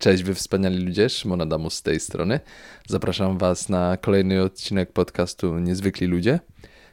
Cześć, 0.00 0.22
wy 0.22 0.34
wspaniali 0.34 0.84
ludzie, 0.84 1.08
Szymon 1.08 1.40
Adamus 1.40 1.74
z 1.74 1.82
tej 1.82 2.00
strony. 2.00 2.40
Zapraszam 2.88 3.38
was 3.38 3.68
na 3.68 3.96
kolejny 3.96 4.42
odcinek 4.42 4.92
podcastu 4.92 5.58
Niezwykli 5.58 6.06
Ludzie. 6.06 6.40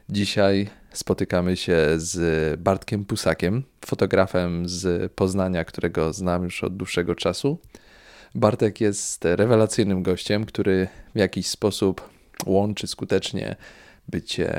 Dzisiaj 0.08 0.70
spotykamy 0.92 1.56
się 1.56 1.76
z 1.96 2.60
Bartkiem 2.60 3.04
Pusakiem, 3.04 3.62
fotografem 3.84 4.68
z 4.68 5.12
Poznania, 5.12 5.64
którego 5.64 6.12
znam 6.12 6.44
już 6.44 6.64
od 6.64 6.76
dłuższego 6.76 7.14
czasu. 7.14 7.58
Bartek 8.34 8.80
jest 8.80 9.24
rewelacyjnym 9.24 10.02
gościem, 10.02 10.44
który 10.44 10.88
w 11.14 11.18
jakiś 11.18 11.46
sposób 11.46 12.08
łączy 12.46 12.86
skutecznie 12.86 13.56
bycie 14.08 14.54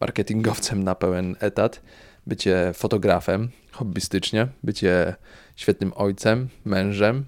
marketingowcem 0.00 0.84
na 0.84 0.94
pełen 0.94 1.36
etat, 1.40 1.80
bycie 2.26 2.70
fotografem 2.74 3.48
hobbystycznie, 3.72 4.48
bycie 4.62 5.14
świetnym 5.56 5.92
ojcem, 5.96 6.48
mężem, 6.64 7.24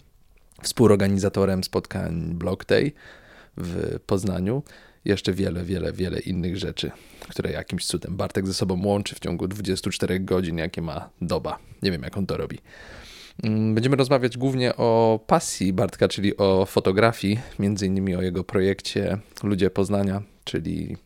współorganizatorem 0.62 1.64
spotkań 1.64 2.34
Block 2.34 2.64
Day 2.64 2.92
w 3.56 3.98
Poznaniu. 4.06 4.62
Jeszcze 5.04 5.32
wiele, 5.32 5.64
wiele, 5.64 5.92
wiele 5.92 6.20
innych 6.20 6.56
rzeczy, 6.56 6.90
które 7.28 7.52
jakimś 7.52 7.86
cudem 7.86 8.16
Bartek 8.16 8.46
ze 8.46 8.54
sobą 8.54 8.86
łączy 8.86 9.14
w 9.14 9.20
ciągu 9.20 9.48
24 9.48 10.20
godzin, 10.20 10.58
jakie 10.58 10.82
ma 10.82 11.10
doba. 11.20 11.58
Nie 11.82 11.90
wiem, 11.90 12.02
jak 12.02 12.16
on 12.16 12.26
to 12.26 12.36
robi. 12.36 12.58
Mm, 13.42 13.74
będziemy 13.74 13.96
rozmawiać 13.96 14.38
głównie 14.38 14.76
o 14.76 15.20
pasji 15.26 15.72
Bartka, 15.72 16.08
czyli 16.08 16.36
o 16.36 16.66
fotografii, 16.66 17.38
między 17.58 17.86
innymi 17.86 18.16
o 18.16 18.22
jego 18.22 18.44
projekcie 18.44 19.18
Ludzie 19.42 19.70
Poznania, 19.70 20.22
czyli 20.44 20.96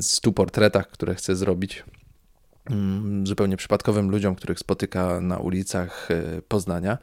stu 0.00 0.32
portretach, 0.32 0.88
które 0.88 1.14
chce 1.14 1.36
zrobić 1.36 1.84
zupełnie 3.24 3.56
przypadkowym 3.56 4.10
ludziom, 4.10 4.34
których 4.34 4.58
spotyka 4.58 5.20
na 5.20 5.38
ulicach 5.38 6.08
e, 6.10 6.42
Poznania, 6.48 6.98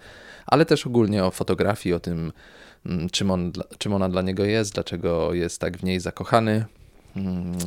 ale 0.46 0.66
też 0.66 0.88
ogólnie 0.88 1.26
o 1.26 1.32
fotografii, 1.32 1.96
o 1.96 2.00
tym, 2.00 2.32
mm, 2.86 3.10
czym, 3.10 3.32
on, 3.32 3.52
czym 3.78 3.94
ona 3.94 4.10
dla 4.10 4.22
niego 4.22 4.46
jest, 4.46 4.74
dlaczego 4.74 5.34
jest 5.34 5.62
tak 5.62 5.78
w 5.78 5.84
niej 5.84 6.00
zakochany, 6.00 6.66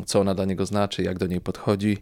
co 0.06 0.20
ona 0.20 0.34
dla 0.34 0.44
niego 0.44 0.66
znaczy, 0.66 1.02
jak 1.02 1.18
do 1.18 1.26
niej 1.26 1.40
podchodzi 1.40 1.98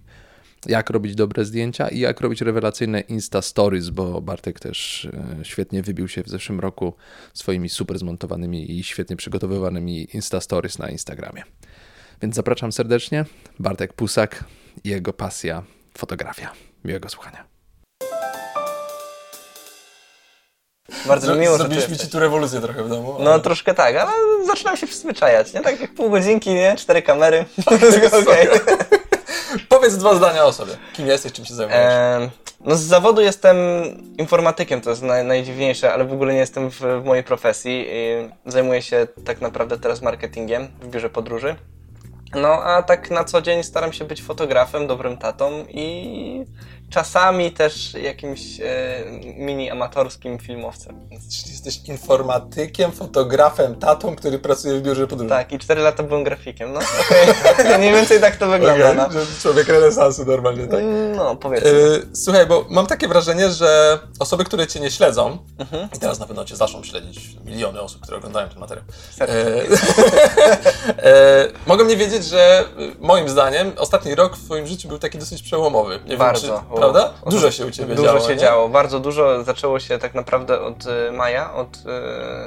jak 0.67 0.91
robić 0.91 1.15
dobre 1.15 1.45
zdjęcia 1.45 1.89
i 1.89 1.99
jak 1.99 2.21
robić 2.21 2.41
rewelacyjne 2.41 3.01
Insta 3.01 3.43
Stories, 3.43 3.91
bo 3.91 4.21
Bartek 4.21 4.61
też 4.61 5.09
e, 5.41 5.45
świetnie 5.45 5.83
wybił 5.83 6.09
się 6.09 6.23
w 6.23 6.29
zeszłym 6.29 6.61
roku 6.61 6.95
swoimi 7.35 7.69
super 7.69 7.99
zmontowanymi 7.99 8.79
i 8.79 8.83
świetnie 8.83 9.17
przygotowywanymi 9.17 10.09
Insta 10.15 10.41
Stories 10.41 10.79
na 10.79 10.91
Instagramie. 10.91 11.43
Więc 12.23 12.35
zapraszam 12.35 12.73
serdecznie. 12.73 13.25
Bartek 13.59 13.93
Pusak 13.93 14.45
i 14.85 14.89
jego 14.89 15.13
pasja 15.13 15.63
fotografia. 15.99 16.53
Miłego 16.85 17.09
słuchania. 17.09 17.45
Bardzo 21.07 21.35
mi 21.35 21.41
miło, 21.41 21.53
że 21.53 21.59
Zrobiliśmy 21.59 21.97
ci 21.97 22.09
tu 22.09 22.19
rewolucję 22.19 22.61
trochę 22.61 22.85
w 22.85 22.89
domu. 22.89 23.17
No 23.21 23.39
troszkę 23.39 23.75
tak, 23.75 23.97
ale 23.97 24.13
zaczynam 24.47 24.77
się 24.77 24.87
przyzwyczajać, 24.87 25.53
nie? 25.53 25.61
Tak 25.61 25.81
jak 25.81 25.95
pół 25.95 26.11
godzinki, 26.11 26.51
nie? 26.55 26.77
Cztery 26.77 27.03
kamery. 27.03 27.45
okay. 28.23 28.49
Powiedz 29.69 29.97
dwa 29.97 30.15
zdania 30.15 30.45
o 30.45 30.53
sobie. 30.53 30.73
Kim 30.93 31.07
jesteś, 31.07 31.33
czym 31.33 31.45
się 31.45 31.55
zajmujesz? 31.55 31.81
E, 31.83 32.31
no 32.61 32.77
z 32.77 32.81
zawodu 32.81 33.21
jestem 33.21 33.57
informatykiem, 34.19 34.81
to 34.81 34.91
jest 34.91 35.03
naj, 35.03 35.25
najdziwniejsze, 35.25 35.93
ale 35.93 36.05
w 36.05 36.13
ogóle 36.13 36.33
nie 36.33 36.39
jestem 36.39 36.71
w, 36.71 36.81
w 36.81 37.05
mojej 37.05 37.25
profesji. 37.25 37.87
I 37.89 38.29
zajmuję 38.47 38.83
się 38.83 39.07
tak 39.25 39.41
naprawdę 39.41 39.79
teraz 39.79 40.03
marketingiem 40.03 40.69
w 40.81 40.89
biurze 40.89 41.11
podróży. 41.11 41.57
No 42.35 42.63
a 42.63 42.83
tak 42.83 43.11
na 43.11 43.25
co 43.25 43.43
dzień 43.43 43.63
staram 43.63 43.93
się 43.93 44.05
być 44.05 44.23
fotografem, 44.23 44.87
dobrym 44.87 45.17
tatą 45.17 45.65
i 45.69 46.45
czasami 46.91 47.53
też 47.53 47.95
jakimś 47.95 48.61
e, 48.61 49.05
mini 49.37 49.71
amatorskim 49.71 50.39
filmowcem. 50.39 51.09
Czyli 51.09 51.53
jesteś 51.53 51.81
informatykiem, 51.89 52.93
fotografem, 52.93 53.75
tatą, 53.75 54.17
który 54.17 54.39
pracuje 54.39 54.81
w 54.81 54.83
biurze 54.83 55.07
podróży. 55.07 55.31
Tak, 55.31 55.53
i 55.53 55.59
cztery 55.59 55.83
lata 55.83 56.03
byłem 56.03 56.25
grafikiem. 56.25 56.73
No 56.73 56.81
okay. 57.53 57.79
mniej 57.79 57.93
więcej 57.93 58.21
tak 58.21 58.37
to 58.37 58.47
wygląda. 58.47 58.93
Okay, 58.93 59.15
no. 59.15 59.21
Człowiek 59.43 59.69
renesansu 59.69 60.25
normalnie, 60.25 60.67
tak? 60.67 60.81
No, 61.17 61.37
powiedzmy. 61.37 61.71
E, 61.71 62.17
słuchaj, 62.17 62.47
bo 62.47 62.65
mam 62.71 62.87
takie 62.87 63.09
wrażenie, 63.09 63.51
że 63.51 63.99
osoby, 64.19 64.45
które 64.45 64.67
cię 64.67 64.81
nie 64.81 64.91
śledzą, 64.91 65.39
mhm. 65.59 65.89
i 65.97 65.99
teraz 65.99 66.19
na 66.19 66.27
pewno 66.27 66.45
cię 66.45 66.57
zaczną 66.57 66.83
śledzić 66.83 67.37
miliony 67.45 67.81
osób, 67.81 68.03
które 68.03 68.17
oglądają 68.17 68.49
ten 68.49 68.59
materiał, 68.59 68.85
e, 69.21 69.27
e, 71.09 71.49
mogą 71.67 71.85
nie 71.85 71.97
wiedzieć, 71.97 72.25
że 72.25 72.65
moim 73.01 73.29
zdaniem 73.29 73.73
ostatni 73.79 74.15
rok 74.15 74.37
w 74.37 74.45
twoim 74.45 74.67
życiu 74.67 74.89
był 74.89 74.99
taki 74.99 75.19
dosyć 75.19 75.43
przełomowy. 75.43 76.01
Nie 76.07 76.17
Bardzo. 76.17 76.47
Wiem, 76.47 76.77
czy, 76.77 76.80
prawda? 76.81 77.13
Dużo 77.27 77.51
się 77.51 77.67
u 77.67 77.71
Ciebie 77.71 77.95
dużo 77.95 78.07
działo. 78.07 78.19
Dużo 78.19 78.29
się 78.29 78.35
nie? 78.35 78.41
działo, 78.41 78.69
bardzo 78.69 79.01
dużo. 79.01 79.45
Zaczęło 79.45 79.81
się 79.81 79.99
tak 79.99 80.15
naprawdę 80.15 80.61
od 80.61 80.87
y, 80.87 81.13
maja, 81.13 81.55
od 81.55 81.77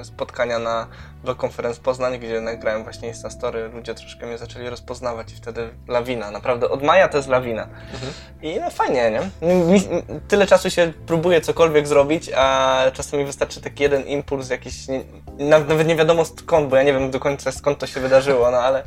y, 0.02 0.06
spotkania 0.06 0.60
na 0.60 0.88
do 1.24 1.36
konferenc 1.36 1.80
Poznań, 1.80 2.20
gdzie 2.20 2.42
nagrałem 2.42 2.84
właśnie 2.84 3.08
Instastory, 3.08 3.70
ludzie 3.74 3.94
troszkę 3.94 4.26
mnie 4.26 4.38
zaczęli 4.38 4.70
rozpoznawać 4.70 5.32
i 5.32 5.36
wtedy 5.36 5.70
lawina, 5.88 6.32
naprawdę 6.32 6.70
od 6.70 6.84
maja 6.84 7.08
to 7.08 7.18
jest 7.18 7.30
lawina. 7.30 7.64
Mhm. 7.64 8.14
I 8.42 8.60
no 8.60 8.70
fajnie, 8.70 9.12
nie? 9.12 9.50
Tyle 10.28 10.48
czasu 10.48 10.70
się 10.70 10.94
próbuje 11.06 11.42
cokolwiek 11.42 11.88
zrobić, 11.88 12.32
a 12.36 12.78
czasami 12.94 13.26
wystarczy 13.26 13.62
taki 13.62 13.84
jeden 13.84 14.04
impuls 14.04 14.50
jakiś, 14.50 14.88
nie, 14.88 15.04
nawet 15.38 15.88
nie 15.88 15.96
wiadomo 15.96 16.26
skąd, 16.26 16.70
bo 16.70 16.76
ja 16.76 16.84
nie 16.84 16.94
wiem 16.94 17.12
do 17.12 17.20
końca 17.20 17.52
skąd 17.52 17.80
to 17.80 17.88
się 17.88 18.00
wydarzyło, 18.00 18.52
no 18.52 18.58
ale 18.58 18.84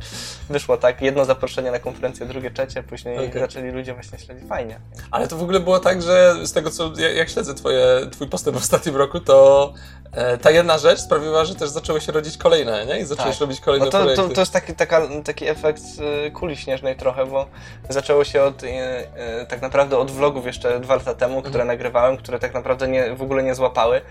wyszło 0.49 0.77
tak, 0.77 1.01
jedno 1.01 1.25
zaproszenie 1.25 1.71
na 1.71 1.79
konferencję, 1.79 2.25
drugie, 2.25 2.51
trzecie, 2.51 2.83
później 2.83 3.29
okay. 3.29 3.39
zaczęli 3.41 3.71
ludzie 3.71 3.93
właśnie 3.93 4.19
śledzić, 4.19 4.49
fajnie. 4.49 4.79
Ale 5.11 5.27
to 5.27 5.36
w 5.37 5.43
ogóle 5.43 5.59
było 5.59 5.79
tak, 5.79 6.01
że 6.01 6.35
z 6.43 6.53
tego 6.53 6.71
co, 6.71 6.91
jak 7.15 7.29
śledzę 7.29 7.53
twoje, 7.53 7.85
twój 8.11 8.27
postęp 8.27 8.57
w 8.57 8.59
ostatnim 8.59 8.95
roku, 8.95 9.19
to 9.19 9.73
e, 10.11 10.37
ta 10.37 10.51
jedna 10.51 10.77
rzecz 10.77 10.99
sprawiła, 10.99 11.45
że 11.45 11.55
też 11.55 11.69
zaczęły 11.69 12.01
się 12.01 12.11
rodzić 12.11 12.37
kolejne, 12.37 12.85
nie? 12.85 12.99
I 12.99 13.05
zacząłeś 13.05 13.35
tak. 13.35 13.41
robić 13.41 13.61
kolejne 13.61 13.85
no 13.85 13.91
to, 13.91 13.97
projekty. 13.97 14.27
To, 14.27 14.35
to 14.35 14.41
jest 14.41 14.53
taki, 14.53 14.73
taka, 14.73 15.01
taki 15.23 15.47
efekt 15.47 15.83
y, 16.27 16.31
kuli 16.31 16.57
śnieżnej 16.57 16.95
trochę, 16.95 17.25
bo 17.25 17.45
zaczęło 17.89 18.23
się 18.23 18.43
od 18.43 18.63
y, 18.63 18.67
y, 18.67 19.45
tak 19.47 19.61
naprawdę 19.61 19.97
od 19.97 20.11
vlogów 20.11 20.45
jeszcze 20.45 20.79
dwa 20.79 20.95
lata 20.95 21.13
temu, 21.13 21.41
które 21.41 21.63
mhm. 21.63 21.67
nagrywałem, 21.67 22.17
które 22.17 22.39
tak 22.39 22.53
naprawdę 22.53 22.87
nie, 22.87 23.15
w 23.15 23.21
ogóle 23.21 23.43
nie 23.43 23.55
złapały. 23.55 24.01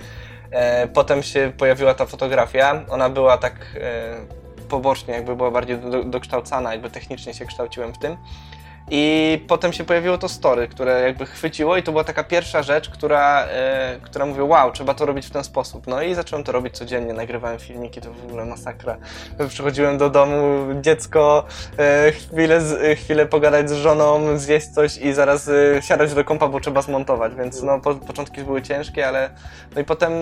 E, 0.51 0.89
potem 0.89 1.23
się 1.23 1.53
pojawiła 1.59 1.95
ta 1.95 2.07
fotografia, 2.07 2.85
ona 2.89 3.11
była 3.11 3.39
tak 3.39 3.55
e, 3.81 4.67
pobocznie, 4.69 5.15
jakby 5.15 5.37
była 5.37 5.51
bardziej 5.51 5.79
do, 5.79 6.05
dokształcana, 6.05 6.73
jakby 6.73 6.91
technicznie 6.91 7.35
się 7.35 7.47
kształciłem 7.47 7.95
w 7.95 7.99
tym. 7.99 8.17
I 8.91 9.45
potem 9.49 9.73
się 9.73 9.85
pojawiło 9.85 10.19
to 10.19 10.29
story, 10.29 10.69
które 10.69 11.01
jakby 11.01 11.27
chwyciło 11.27 11.77
i 11.77 11.83
to 11.83 11.93
była 11.93 12.05
taka 12.05 12.25
pierwsza 12.25 12.63
rzecz, 12.63 12.91
która, 12.91 13.47
e, 13.47 13.99
która 14.03 14.27
wow, 14.39 14.73
trzeba 14.73 14.95
to 14.95 15.07
robić 15.07 15.27
w 15.27 15.31
ten 15.31 15.45
sposób. 15.45 15.87
No 15.87 16.03
i 16.03 16.15
zacząłem 16.15 16.45
to 16.45 16.53
robić 16.53 16.75
codziennie, 16.75 17.13
nagrywałem 17.13 17.59
filmiki, 17.59 18.01
to 18.01 18.13
w 18.13 18.25
ogóle 18.25 18.45
masakra. 18.45 18.97
Przychodziłem 19.49 19.99
do 19.99 20.11
domu, 20.11 20.67
dziecko, 20.81 21.45
e, 21.79 22.13
chwilę, 22.13 22.61
z, 22.61 22.99
chwilę 22.99 23.27
pogadać 23.27 23.71
z 23.71 23.73
żoną, 23.73 24.39
zjeść 24.39 24.69
coś 24.69 24.97
i 24.99 25.13
zaraz 25.13 25.49
e, 25.49 25.83
siadać 25.83 26.15
do 26.15 26.25
kompa, 26.25 26.49
bo 26.49 26.61
trzeba 26.61 26.83
zmontować, 26.83 27.35
więc 27.35 27.63
no 27.63 27.81
po, 27.81 27.95
początki 27.95 28.43
były 28.43 28.63
ciężkie, 28.63 29.09
ale 29.09 29.31
no 29.75 29.81
i 29.81 29.85
potem 29.85 30.13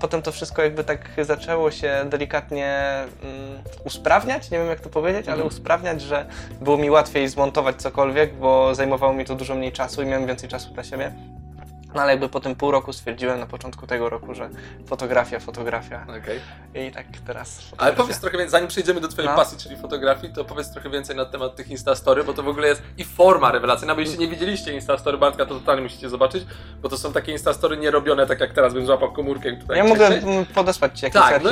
potem 0.00 0.22
to 0.22 0.32
wszystko 0.32 0.62
jakby 0.62 0.84
tak 0.84 1.10
zaczęło 1.22 1.70
się 1.70 2.04
delikatnie 2.08 2.84
mm, 3.22 3.62
usprawniać, 3.84 4.50
nie 4.50 4.58
wiem 4.58 4.68
jak 4.68 4.80
to 4.80 4.88
powiedzieć, 4.88 5.26
ale 5.26 5.34
mhm. 5.34 5.48
usprawniać, 5.48 6.02
że 6.02 6.26
było 6.60 6.76
mi 6.76 6.90
łatwiej 6.90 7.28
zmontować 7.28 7.76
cokolwiek, 7.76 8.34
bo 8.34 8.74
zajmowało 8.74 9.12
mi 9.12 9.24
to 9.24 9.34
dużo 9.34 9.54
mniej 9.54 9.72
czasu 9.72 10.02
i 10.02 10.06
miałem 10.06 10.26
więcej 10.26 10.48
czasu 10.48 10.74
dla 10.74 10.84
siebie. 10.84 11.12
No 11.94 12.02
ale 12.02 12.12
jakby 12.12 12.28
po 12.28 12.40
tym 12.40 12.54
pół 12.54 12.70
roku 12.70 12.92
stwierdziłem 12.92 13.40
na 13.40 13.46
początku 13.46 13.86
tego 13.86 14.08
roku, 14.08 14.34
że 14.34 14.48
fotografia, 14.86 15.40
fotografia. 15.40 16.02
Okay. 16.02 16.40
I 16.86 16.90
tak 16.90 17.06
teraz. 17.26 17.60
Fotografia. 17.60 17.82
Ale 17.82 17.92
powiedz 17.92 18.20
trochę 18.20 18.38
więcej, 18.38 18.50
zanim 18.50 18.68
przejdziemy 18.68 19.00
do 19.00 19.08
Twojej 19.08 19.30
no. 19.30 19.36
pasji, 19.36 19.58
czyli 19.58 19.76
fotografii, 19.76 20.32
to 20.32 20.44
powiedz 20.44 20.72
trochę 20.72 20.90
więcej 20.90 21.16
na 21.16 21.24
temat 21.24 21.56
tych 21.56 21.70
Instastory, 21.70 22.24
bo 22.24 22.32
to 22.32 22.42
w 22.42 22.48
ogóle 22.48 22.68
jest 22.68 22.82
i 22.98 23.04
forma 23.04 23.52
rewelacyjna. 23.52 23.94
Bo 23.94 24.00
jeśli 24.00 24.18
nie 24.18 24.28
widzieliście 24.28 24.72
Instastory 24.72 25.18
Bartka, 25.18 25.46
to 25.46 25.54
totalnie 25.54 25.82
musicie 25.82 26.08
zobaczyć, 26.08 26.46
bo 26.82 26.88
to 26.88 26.98
są 26.98 27.12
takie 27.12 27.32
Instastory 27.32 27.76
nierobione 27.76 28.26
tak 28.26 28.40
jak 28.40 28.52
teraz 28.52 28.74
bym 28.74 28.86
złapał 28.86 29.12
komórkę 29.12 29.56
tutaj. 29.56 29.76
Ja 29.76 29.84
mogę 29.84 30.10
podesłać 30.54 30.98
Ci 30.98 31.04
jakieś 31.04 31.22
tak, 31.22 31.42
no. 31.42 31.50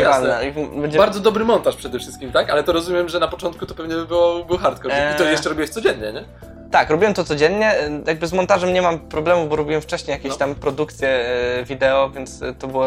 No 0.55 0.81
będzie... 0.83 0.99
Bardzo 0.99 1.21
dobry 1.21 1.45
montaż 1.45 1.77
przede 1.77 1.99
wszystkim, 1.99 2.33
tak? 2.33 2.51
Ale 2.51 2.65
to 2.65 2.73
rozumiem, 2.73 3.09
że 3.09 3.19
na 3.19 3.29
początku 3.29 3.67
to 3.67 3.75
pewnie 3.75 3.95
by 3.95 4.07
było, 4.07 4.45
był 4.45 4.59
hardcore. 4.59 4.95
Eee... 4.95 5.15
I 5.15 5.19
to 5.19 5.25
jeszcze 5.25 5.49
robiłeś 5.49 5.71
codziennie, 5.71 6.13
nie? 6.13 6.25
Tak, 6.73 6.91
robiłem 6.91 7.15
to 7.15 7.25
codziennie. 7.25 7.75
Jakby 8.07 8.27
z 8.27 8.33
montażem 8.33 8.73
nie 8.73 8.83
mam 8.83 8.99
problemu, 8.99 9.47
bo 9.47 9.57
robiłem 9.57 9.83
wcześniej 9.83 10.13
jakieś 10.13 10.31
no. 10.31 10.37
tam 10.37 10.55
produkcje 10.55 11.09
e, 11.09 11.65
wideo, 11.65 12.11
więc 12.11 12.43
e, 12.43 12.55
to 12.55 12.69
było. 12.69 12.87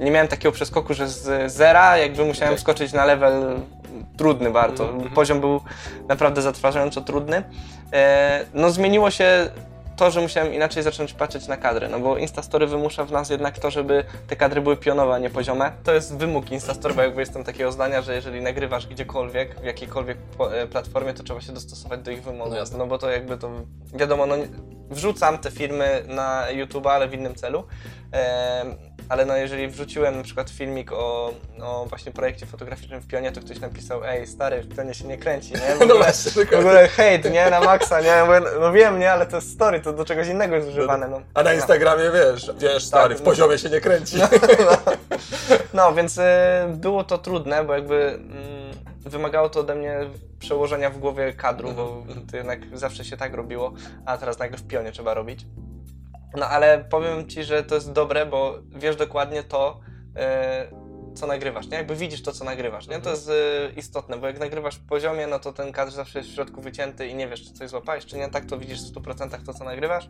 Nie 0.00 0.10
miałem 0.10 0.28
takiego 0.28 0.52
przeskoku, 0.52 0.94
że 0.94 1.08
z 1.08 1.52
zera 1.52 1.96
jakby 1.98 2.24
musiałem 2.24 2.54
okay. 2.54 2.60
skoczyć 2.60 2.92
na 2.92 3.04
level 3.04 3.60
trudny 4.16 4.50
bardzo. 4.50 4.88
Mm 4.88 5.00
-hmm. 5.00 5.14
Poziom 5.14 5.40
był 5.40 5.60
naprawdę 6.08 6.42
zatrważająco 6.42 7.00
trudny. 7.00 7.42
E, 7.92 8.44
no 8.54 8.70
zmieniło 8.70 9.10
się 9.10 9.50
to, 10.00 10.10
że 10.10 10.20
musiałem 10.20 10.54
inaczej 10.54 10.82
zacząć 10.82 11.12
patrzeć 11.12 11.48
na 11.48 11.56
kadry, 11.56 11.88
no 11.88 12.00
bo 12.00 12.16
Instastory 12.16 12.66
wymusza 12.66 13.04
w 13.04 13.12
nas 13.12 13.30
jednak 13.30 13.58
to, 13.58 13.70
żeby 13.70 14.04
te 14.26 14.36
kadry 14.36 14.60
były 14.60 14.76
pionowe, 14.76 15.14
a 15.14 15.18
nie 15.18 15.30
poziome. 15.30 15.72
To 15.84 15.94
jest 15.94 16.16
wymóg 16.16 16.50
Instastory, 16.50 16.94
bo 16.94 17.02
jakby 17.02 17.20
jestem 17.20 17.44
takiego 17.44 17.72
zdania, 17.72 18.02
że 18.02 18.14
jeżeli 18.14 18.40
nagrywasz 18.40 18.86
gdziekolwiek, 18.86 19.60
w 19.60 19.64
jakiejkolwiek 19.64 20.18
e, 20.52 20.66
platformie, 20.66 21.14
to 21.14 21.22
trzeba 21.22 21.40
się 21.40 21.52
dostosować 21.52 22.00
do 22.00 22.10
ich 22.10 22.22
wymogów. 22.22 22.54
No, 22.72 22.78
no 22.78 22.86
bo 22.86 22.98
to 22.98 23.10
jakby 23.10 23.38
to, 23.38 23.50
wiadomo, 23.94 24.26
no 24.26 24.34
wrzucam 24.90 25.38
te 25.38 25.50
filmy 25.50 26.04
na 26.06 26.50
YouTube, 26.50 26.86
ale 26.86 27.08
w 27.08 27.14
innym 27.14 27.34
celu. 27.34 27.64
Ale 29.10 29.26
no 29.26 29.36
jeżeli 29.36 29.68
wrzuciłem 29.68 30.16
na 30.16 30.22
przykład 30.22 30.50
filmik 30.50 30.92
o, 30.92 31.32
o 31.62 31.86
właśnie 31.88 32.12
projekcie 32.12 32.46
fotograficznym 32.46 33.00
w 33.00 33.06
Pionie, 33.06 33.32
to 33.32 33.40
ktoś 33.40 33.60
napisał, 33.60 34.04
ej 34.04 34.26
stary, 34.26 34.62
w 34.62 34.76
Pionie 34.76 34.94
się 34.94 35.04
nie 35.04 35.18
kręci, 35.18 35.52
nie? 35.52 35.58
W 35.76 35.78
No 35.78 35.84
ogóle, 35.84 35.98
właśnie, 35.98 36.44
w 36.44 36.58
ogóle 36.58 36.88
hejt, 36.88 37.32
nie? 37.32 37.50
Na 37.50 37.60
maksa, 37.60 38.00
nie? 38.00 38.06
Ja 38.06 38.26
mówię, 38.26 38.40
no 38.60 38.72
wiem, 38.72 38.98
nie? 38.98 39.12
Ale 39.12 39.26
to 39.26 39.36
jest 39.36 39.52
story, 39.52 39.80
to 39.80 39.92
do 39.92 40.04
czegoś 40.04 40.28
innego 40.28 40.56
jest 40.56 40.68
używane, 40.68 41.08
no. 41.08 41.20
A 41.34 41.42
na 41.42 41.54
Instagramie 41.54 42.04
wiesz, 42.14 42.50
wiesz, 42.58 42.84
stary, 42.84 43.14
w 43.14 43.18
no. 43.18 43.24
poziomie 43.24 43.58
się 43.58 43.70
nie 43.70 43.80
kręci. 43.80 44.16
No, 45.74 45.94
więc 45.94 46.18
y, 46.18 46.22
było 46.68 47.04
to 47.04 47.18
trudne, 47.18 47.64
bo 47.64 47.74
jakby 47.74 47.94
mm, 47.94 48.70
wymagało 49.00 49.48
to 49.48 49.60
ode 49.60 49.74
mnie 49.74 49.96
przełożenia 50.38 50.90
w 50.90 50.98
głowie 50.98 51.32
kadru, 51.32 51.72
bo 51.72 52.02
to 52.30 52.36
jednak 52.36 52.60
zawsze 52.72 53.04
się 53.04 53.16
tak 53.16 53.34
robiło, 53.34 53.72
a 54.06 54.18
teraz 54.18 54.38
nagle 54.38 54.58
w 54.58 54.66
pionie 54.66 54.92
trzeba 54.92 55.14
robić. 55.14 55.46
No 56.36 56.46
ale 56.46 56.84
powiem 56.90 57.28
Ci, 57.28 57.44
że 57.44 57.62
to 57.62 57.74
jest 57.74 57.92
dobre, 57.92 58.26
bo 58.26 58.58
wiesz 58.68 58.96
dokładnie 58.96 59.42
to, 59.42 59.80
y, 60.16 60.79
co 61.14 61.26
nagrywasz, 61.26 61.66
nie? 61.68 61.76
Jakby 61.76 61.96
widzisz 61.96 62.22
to, 62.22 62.32
co 62.32 62.44
nagrywasz, 62.44 62.88
nie? 62.88 63.00
To 63.00 63.10
jest 63.10 63.28
y, 63.28 63.32
istotne, 63.76 64.16
bo 64.16 64.26
jak 64.26 64.38
nagrywasz 64.38 64.74
w 64.76 64.86
poziomie, 64.86 65.26
no 65.26 65.38
to 65.38 65.52
ten 65.52 65.72
kadr 65.72 65.92
zawsze 65.92 66.18
jest 66.18 66.30
w 66.30 66.34
środku 66.34 66.60
wycięty 66.60 67.06
i 67.08 67.14
nie 67.14 67.28
wiesz, 67.28 67.44
czy 67.44 67.52
coś 67.52 67.70
złapałeś, 67.70 68.06
czy 68.06 68.16
nie, 68.16 68.28
tak 68.28 68.46
to 68.46 68.58
widzisz 68.58 68.82
w 68.82 68.94
100% 68.94 69.44
to, 69.46 69.54
co 69.54 69.64
nagrywasz. 69.64 70.08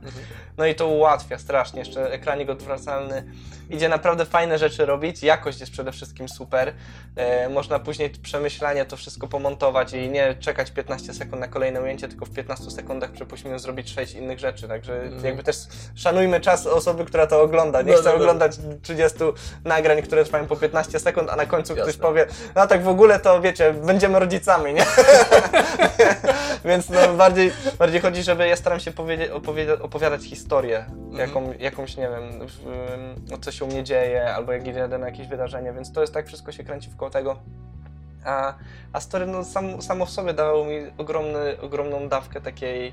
No 0.58 0.66
i 0.66 0.74
to 0.74 0.86
ułatwia 0.88 1.38
strasznie, 1.38 1.78
jeszcze 1.78 2.12
ekranik 2.12 2.50
odwracalny. 2.50 3.24
Idzie 3.70 3.88
naprawdę 3.88 4.26
fajne 4.26 4.58
rzeczy 4.58 4.86
robić, 4.86 5.22
jakość 5.22 5.60
jest 5.60 5.72
przede 5.72 5.92
wszystkim 5.92 6.28
super. 6.28 6.74
E, 7.16 7.48
można 7.48 7.78
później 7.78 8.10
przemyślanie 8.10 8.84
to 8.84 8.96
wszystko 8.96 9.28
pomontować 9.28 9.92
i 9.92 10.08
nie 10.08 10.34
czekać 10.34 10.70
15 10.70 11.14
sekund 11.14 11.40
na 11.40 11.48
kolejne 11.48 11.82
ujęcie, 11.82 12.08
tylko 12.08 12.26
w 12.26 12.30
15 12.30 12.70
sekundach 12.70 13.10
przypuśćmy 13.12 13.58
zrobić 13.58 13.90
6 13.94 14.14
innych 14.14 14.38
rzeczy, 14.38 14.68
także 14.68 15.00
Mhm. 15.02 15.24
jakby 15.24 15.42
też 15.42 15.56
szanujmy 15.94 16.40
czas 16.40 16.66
osoby, 16.66 17.04
która 17.04 17.26
to 17.26 17.42
ogląda. 17.42 17.82
Nie 17.82 17.92
No, 17.92 17.98
chcę 17.98 18.04
no, 18.10 18.16
no. 18.16 18.22
oglądać 18.22 18.52
30 18.82 19.18
nagrań, 19.64 20.02
które 20.02 20.24
trwają 20.24 20.46
po 20.46 20.56
15 20.56 20.89
sekund, 20.98 21.30
a 21.30 21.36
na 21.36 21.46
końcu 21.46 21.74
ktoś 21.74 21.86
Jasne. 21.86 22.02
powie, 22.02 22.26
no 22.54 22.66
tak 22.66 22.82
w 22.82 22.88
ogóle 22.88 23.20
to 23.20 23.40
wiecie, 23.40 23.72
będziemy 23.72 24.18
rodzicami, 24.18 24.74
nie? 24.74 24.84
Więc 26.64 26.90
no, 26.90 27.14
bardziej, 27.14 27.52
bardziej 27.78 28.00
chodzi, 28.00 28.22
żeby 28.22 28.48
ja 28.48 28.56
staram 28.56 28.80
się 28.80 28.92
opowiadać 29.82 30.22
historię, 30.24 30.84
Mhm. 30.88 31.16
jaką, 31.28 31.52
jakąś, 31.58 31.96
nie 31.96 32.08
wiem, 32.08 32.48
no, 33.30 33.38
co 33.38 33.52
się 33.52 33.64
u 33.64 33.68
mnie 33.68 33.84
dzieje, 33.84 34.34
albo 34.34 34.52
jak 34.52 34.66
idę 34.66 34.98
na 34.98 35.06
jakieś 35.06 35.26
wydarzenie, 35.28 35.72
więc 35.72 35.92
to 35.92 36.00
jest 36.00 36.14
tak, 36.14 36.26
wszystko 36.26 36.52
się 36.52 36.64
kręci 36.64 36.90
wkoło 36.90 37.10
tego. 37.10 37.36
A, 38.24 38.54
a 38.92 39.00
story 39.00 39.26
no, 39.26 39.44
sam, 39.44 39.82
samo 39.82 40.06
w 40.06 40.10
sobie 40.10 40.34
dawało 40.34 40.64
mi 40.64 40.80
ogromny, 40.98 41.60
ogromną 41.60 42.08
dawkę 42.08 42.40
takiej 42.40 42.92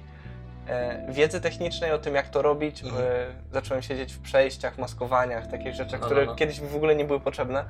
wiedzy 1.10 1.42
technicznej 1.42 1.92
o 1.92 1.98
tym, 1.98 2.16
jak 2.16 2.30
to 2.30 2.42
robić. 2.42 2.84
Mhm. 2.84 3.04
E, 3.04 3.26
zacząłem 3.54 3.84
siedzieć 3.84 4.14
w 4.14 4.20
przejściach, 4.20 4.78
maskowaniach, 4.78 5.48
takich 5.48 5.74
rzeczach, 5.76 6.00
No, 6.00 6.06
które 6.06 6.22
no, 6.26 6.32
no. 6.32 6.36
kiedyś 6.36 6.60
w 6.60 6.76
ogóle 6.76 6.96
nie 6.96 7.06
były 7.06 7.20
potrzebne, 7.20 7.66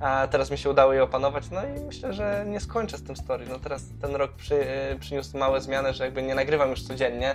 a 0.00 0.28
teraz 0.30 0.50
mi 0.50 0.58
się 0.58 0.70
udało 0.70 0.92
je 0.92 1.02
opanować. 1.02 1.44
No 1.50 1.60
i 1.66 1.80
myślę, 1.86 2.12
że 2.12 2.44
nie 2.46 2.60
skończę 2.60 2.98
z 2.98 3.02
tym 3.02 3.16
story. 3.16 3.46
No 3.48 3.58
teraz 3.58 3.82
ten 4.00 4.16
rok 4.16 4.32
przy, 4.32 4.68
e, 4.70 4.96
przyniósł 4.98 5.38
małe 5.38 5.60
zmiany, 5.60 5.92
że 5.94 6.04
jakby 6.04 6.22
nie 6.22 6.34
nagrywam 6.34 6.70
już 6.70 6.82
codziennie, 6.82 7.34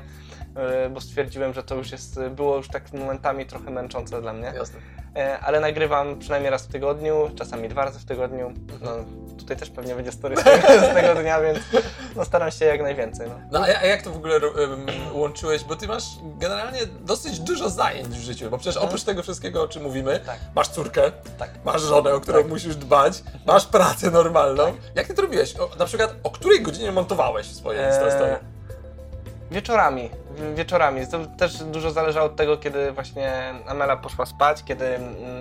e, 0.55 0.89
bo 0.89 1.01
stwierdziłem, 1.01 1.53
że 1.53 1.63
to 1.63 1.75
już 1.75 1.91
jest, 1.91 2.19
było 2.29 2.57
już 2.57 2.67
tak 2.67 2.93
momentami 2.93 3.45
trochę 3.45 3.71
męczące 3.71 4.21
dla 4.21 4.33
mnie. 4.33 4.53
Jasne. 4.55 4.79
E, 5.15 5.39
ale 5.39 5.59
nagrywam 5.59 6.19
przynajmniej 6.19 6.51
raz 6.51 6.63
w 6.65 6.67
tygodniu, 6.71 7.29
czasami 7.35 7.69
dwa 7.69 7.85
razy 7.85 7.99
w 7.99 8.05
tygodniu. 8.05 8.53
No, 8.81 8.91
tutaj 9.39 9.57
też 9.57 9.69
pewnie 9.69 9.95
będzie 9.95 10.11
story 10.11 10.37
z 10.37 10.43
tego, 10.43 10.67
z 10.67 10.93
tego 10.93 11.21
dnia, 11.21 11.41
więc 11.41 11.59
no, 12.15 12.25
staram 12.25 12.51
się 12.51 12.65
jak 12.65 12.81
najwięcej. 12.81 13.27
No. 13.29 13.35
No 13.51 13.59
a 13.63 13.67
ja- 13.67 13.79
a 13.79 13.85
jak 13.85 14.01
to 14.01 14.11
w 14.11 14.15
ogóle 14.17 14.35
em, 14.35 14.41
łączyłeś, 15.13 15.63
bo 15.63 15.75
ty 15.75 15.87
masz 15.87 16.03
generalnie 16.23 16.79
dosyć 17.01 17.39
dużo 17.39 17.69
zajęć 17.69 18.07
w 18.07 18.21
życiu, 18.21 18.49
bo 18.49 18.57
przecież 18.57 18.77
oprócz 18.77 19.03
tego 19.03 19.23
wszystkiego, 19.23 19.63
o 19.63 19.67
czym 19.67 19.83
mówimy, 19.83 20.19
Tak. 20.25 20.39
masz 20.55 20.67
córkę, 20.67 21.11
Tak. 21.37 21.49
masz 21.65 21.81
żonę, 21.81 22.13
o 22.13 22.19
którą 22.19 22.37
Tak. 22.37 22.47
Musisz 22.53 22.75
dbać, 22.75 23.23
masz 23.45 23.65
pracę 23.65 24.11
normalną. 24.11 24.63
Jak 24.95 25.07
ty 25.07 25.13
to 25.13 25.21
robiłeś? 25.21 25.55
O, 25.59 25.69
na 25.79 25.85
przykład, 25.85 26.15
o 26.23 26.29
której 26.29 26.61
godzinie 26.61 26.91
montowałeś 26.91 27.47
swoje 27.47 27.79
Eee, 27.79 27.87
Instastory? 27.87 28.37
Wieczorami, 29.51 30.09
wieczorami. 30.55 31.07
To 31.07 31.25
też 31.25 31.63
dużo 31.63 31.91
zależało 31.91 32.25
od 32.25 32.35
tego, 32.35 32.57
kiedy 32.57 32.91
właśnie 32.91 33.53
Amela 33.67 33.97
poszła 33.97 34.25
spać, 34.25 34.63
kiedy 34.63 34.85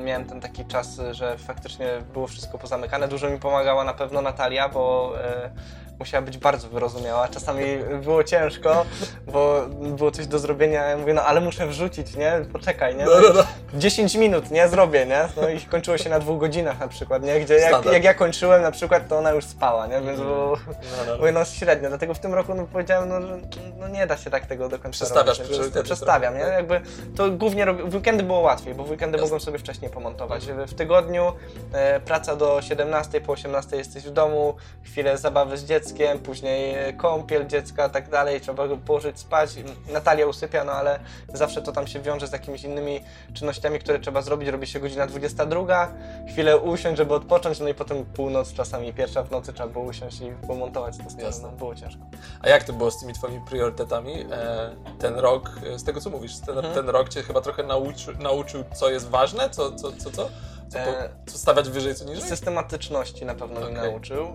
miałem 0.04 0.24
ten 0.24 0.40
taki 0.40 0.64
czas, 0.64 1.00
że 1.10 1.38
faktycznie 1.38 1.86
było 2.12 2.26
wszystko 2.26 2.58
pozamykane. 2.58 3.08
Dużo 3.08 3.30
mi 3.30 3.38
pomagała 3.38 3.84
na 3.84 3.94
pewno 3.94 4.22
Natalia, 4.22 4.68
bo 4.68 5.12
e, 5.20 5.50
musiała 5.98 6.22
być 6.22 6.38
bardzo 6.38 6.68
wyrozumiała. 6.68 7.28
Czasami 7.28 7.64
było 8.02 8.24
ciężko, 8.24 8.84
bo 9.32 9.66
było 9.96 10.10
coś 10.10 10.26
do 10.26 10.38
zrobienia. 10.38 10.84
Ja 10.88 10.96
mówię, 10.96 11.14
no 11.14 11.22
ale 11.22 11.40
muszę 11.40 11.66
wrzucić, 11.66 12.16
nie? 12.16 12.32
Poczekaj, 12.52 12.96
nie? 12.96 13.04
No, 13.04 13.10
no, 13.20 13.32
no. 13.34 13.44
10 13.74 14.14
minut, 14.14 14.50
nie? 14.50 14.68
Zrobię, 14.68 15.06
nie? 15.06 15.28
No 15.42 15.48
i 15.48 15.60
kończyło 15.60 15.98
się 15.98 16.10
na 16.10 16.18
dwóch 16.18 16.40
godzinach 16.40 16.80
na 16.80 16.88
przykład, 16.88 17.22
nie? 17.22 17.40
Gdzie 17.40 17.54
jak, 17.54 17.84
jak 17.84 18.04
ja 18.04 18.14
kończyłem 18.14 18.62
na 18.62 18.70
przykład, 18.70 19.08
to 19.08 19.18
ona 19.18 19.30
już 19.30 19.44
spała, 19.44 19.86
nie? 19.86 20.00
Więc 20.00 20.20
było... 20.20 20.56
No, 20.66 21.04
no. 21.06 21.16
Mówię, 21.16 21.32
no 21.32 21.44
średnio, 21.44 21.88
dlatego 21.88 22.14
w 22.14 22.18
tym 22.18 22.34
roku 22.34 22.54
no, 22.54 22.66
powiedziałem, 22.72 23.08
no, 23.08 23.22
że 23.22 23.38
no, 23.78 23.88
nie 23.88 24.06
da 24.06 24.16
się 24.16 24.30
tak 24.30 24.46
tego 24.46 24.68
do 24.68 24.78
końca 24.78 24.96
Przestawiasz 25.04 25.38
robić. 25.38 25.52
priorytety 25.52 25.84
Przestawiam, 25.84 26.34
nie? 26.34 26.40
tak? 26.40 26.52
Jakby 26.52 26.80
to 27.16 27.30
głównie 27.30 27.64
robię, 27.64 27.84
w 27.84 27.94
weekendy 27.94 28.22
było 28.22 28.40
łatwiej, 28.40 28.74
bo 28.74 28.84
w 28.84 28.90
weekendy 28.90 29.16
Jasne. 29.16 29.24
mogłem 29.26 29.40
sobie 29.40 29.58
wcześniej 29.58 29.90
pomontować. 29.90 30.46
W 30.46 30.74
tygodniu 30.74 31.32
e, 31.72 32.00
praca 32.00 32.36
do 32.36 32.62
17, 32.62 33.20
po 33.20 33.32
18 33.32 33.76
jesteś 33.76 34.04
w 34.04 34.10
domu, 34.10 34.54
chwilę 34.84 35.18
zabawy 35.18 35.56
z 35.56 35.64
dzieckiem, 35.64 35.81
później 36.22 36.74
e, 36.74 36.92
kąpiel 36.92 37.46
dziecka, 37.46 37.88
tak 37.88 38.08
dalej, 38.08 38.40
trzeba 38.40 38.68
go 38.68 38.76
położyć 38.76 39.18
spać. 39.18 39.50
Natalia 39.92 40.26
usypia, 40.26 40.64
no 40.64 40.72
ale 40.72 41.00
zawsze 41.34 41.62
to 41.62 41.72
tam 41.72 41.86
się 41.86 42.00
wiąże 42.00 42.26
z 42.26 42.32
jakimiś 42.32 42.64
innymi 42.64 43.00
czynnościami, 43.34 43.78
które 43.78 43.98
trzeba 43.98 44.22
zrobić. 44.22 44.48
Robi 44.48 44.66
się 44.66 44.80
godzina 44.80 45.06
22, 45.06 45.92
chwilę 46.28 46.58
usiąść, 46.58 46.98
żeby 46.98 47.14
odpocząć, 47.14 47.60
no 47.60 47.68
i 47.68 47.74
potem 47.74 48.04
północ, 48.04 48.52
czasami 48.52 48.92
pierwsza 48.92 49.22
w 49.22 49.30
nocy 49.30 49.52
trzeba 49.52 49.68
było 49.68 49.84
usiąść 49.84 50.20
i 50.20 50.32
pomontować 50.46 50.96
to. 50.98 51.22
Jasne. 51.24 51.48
No, 51.50 51.56
było 51.56 51.74
ciężko. 51.74 52.02
A 52.42 52.48
jak 52.48 52.64
to 52.64 52.72
było 52.72 52.90
z 52.90 53.00
tymi 53.00 53.12
twoimi 53.12 53.40
priorytetami? 53.48 54.26
E, 54.32 54.70
ten 54.98 55.14
rok, 55.14 55.50
e, 55.74 55.78
z 55.78 55.84
tego 55.84 56.00
co 56.00 56.10
mówisz, 56.10 56.38
ten, 56.38 56.56
Mhm. 56.56 56.74
ten 56.74 56.88
rok 56.88 57.08
cię 57.08 57.22
chyba 57.22 57.40
trochę 57.40 57.62
nauczy, 57.62 58.16
nauczył, 58.20 58.64
co 58.74 58.90
jest 58.90 59.08
ważne, 59.08 59.50
co, 59.50 59.72
co, 59.72 59.92
co, 59.92 60.10
co? 60.10 60.28
Co, 60.68 60.78
po, 60.78 61.30
co 61.32 61.38
stawiać 61.38 61.70
wyżej, 61.70 61.94
co 61.94 62.04
niżej? 62.04 62.22
Systematyczności 62.28 63.24
na 63.24 63.34
pewno 63.34 63.60
mi 63.60 63.66
Okej. 63.66 63.90
nauczył. 63.90 64.26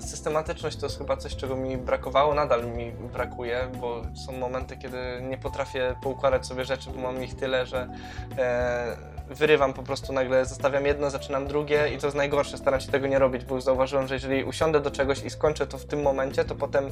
Systematyczność 0.00 0.76
to 0.76 0.86
jest 0.86 0.98
chyba 0.98 1.16
coś, 1.16 1.36
czego 1.36 1.56
mi 1.56 1.76
brakowało, 1.76 2.34
nadal 2.34 2.66
mi 2.66 2.92
brakuje, 2.92 3.70
bo 3.80 4.02
są 4.26 4.32
momenty, 4.32 4.76
kiedy 4.76 4.98
nie 5.22 5.38
potrafię 5.38 5.94
poukładać 6.02 6.46
sobie 6.46 6.64
rzeczy, 6.64 6.90
bo 6.90 7.00
mam 7.00 7.24
ich 7.24 7.36
tyle, 7.36 7.66
że 7.66 7.88
e, 8.38 8.96
wyrywam 9.30 9.72
po 9.72 9.82
prostu 9.82 10.12
nagle, 10.12 10.46
zostawiam 10.46 10.86
jedno, 10.86 11.10
zaczynam 11.10 11.46
drugie 11.46 11.88
i 11.94 11.98
to 11.98 12.06
jest 12.06 12.16
najgorsze, 12.16 12.58
staram 12.58 12.80
się 12.80 12.92
tego 12.92 13.06
nie 13.06 13.18
robić, 13.18 13.44
bo 13.44 13.60
zauważyłem, 13.60 14.08
że 14.08 14.14
jeżeli 14.14 14.44
usiądę 14.44 14.80
do 14.80 14.90
czegoś 14.90 15.22
i 15.24 15.30
skończę 15.30 15.66
to 15.66 15.78
w 15.78 15.84
tym 15.84 16.02
momencie, 16.02 16.44
to 16.44 16.54
potem 16.54 16.90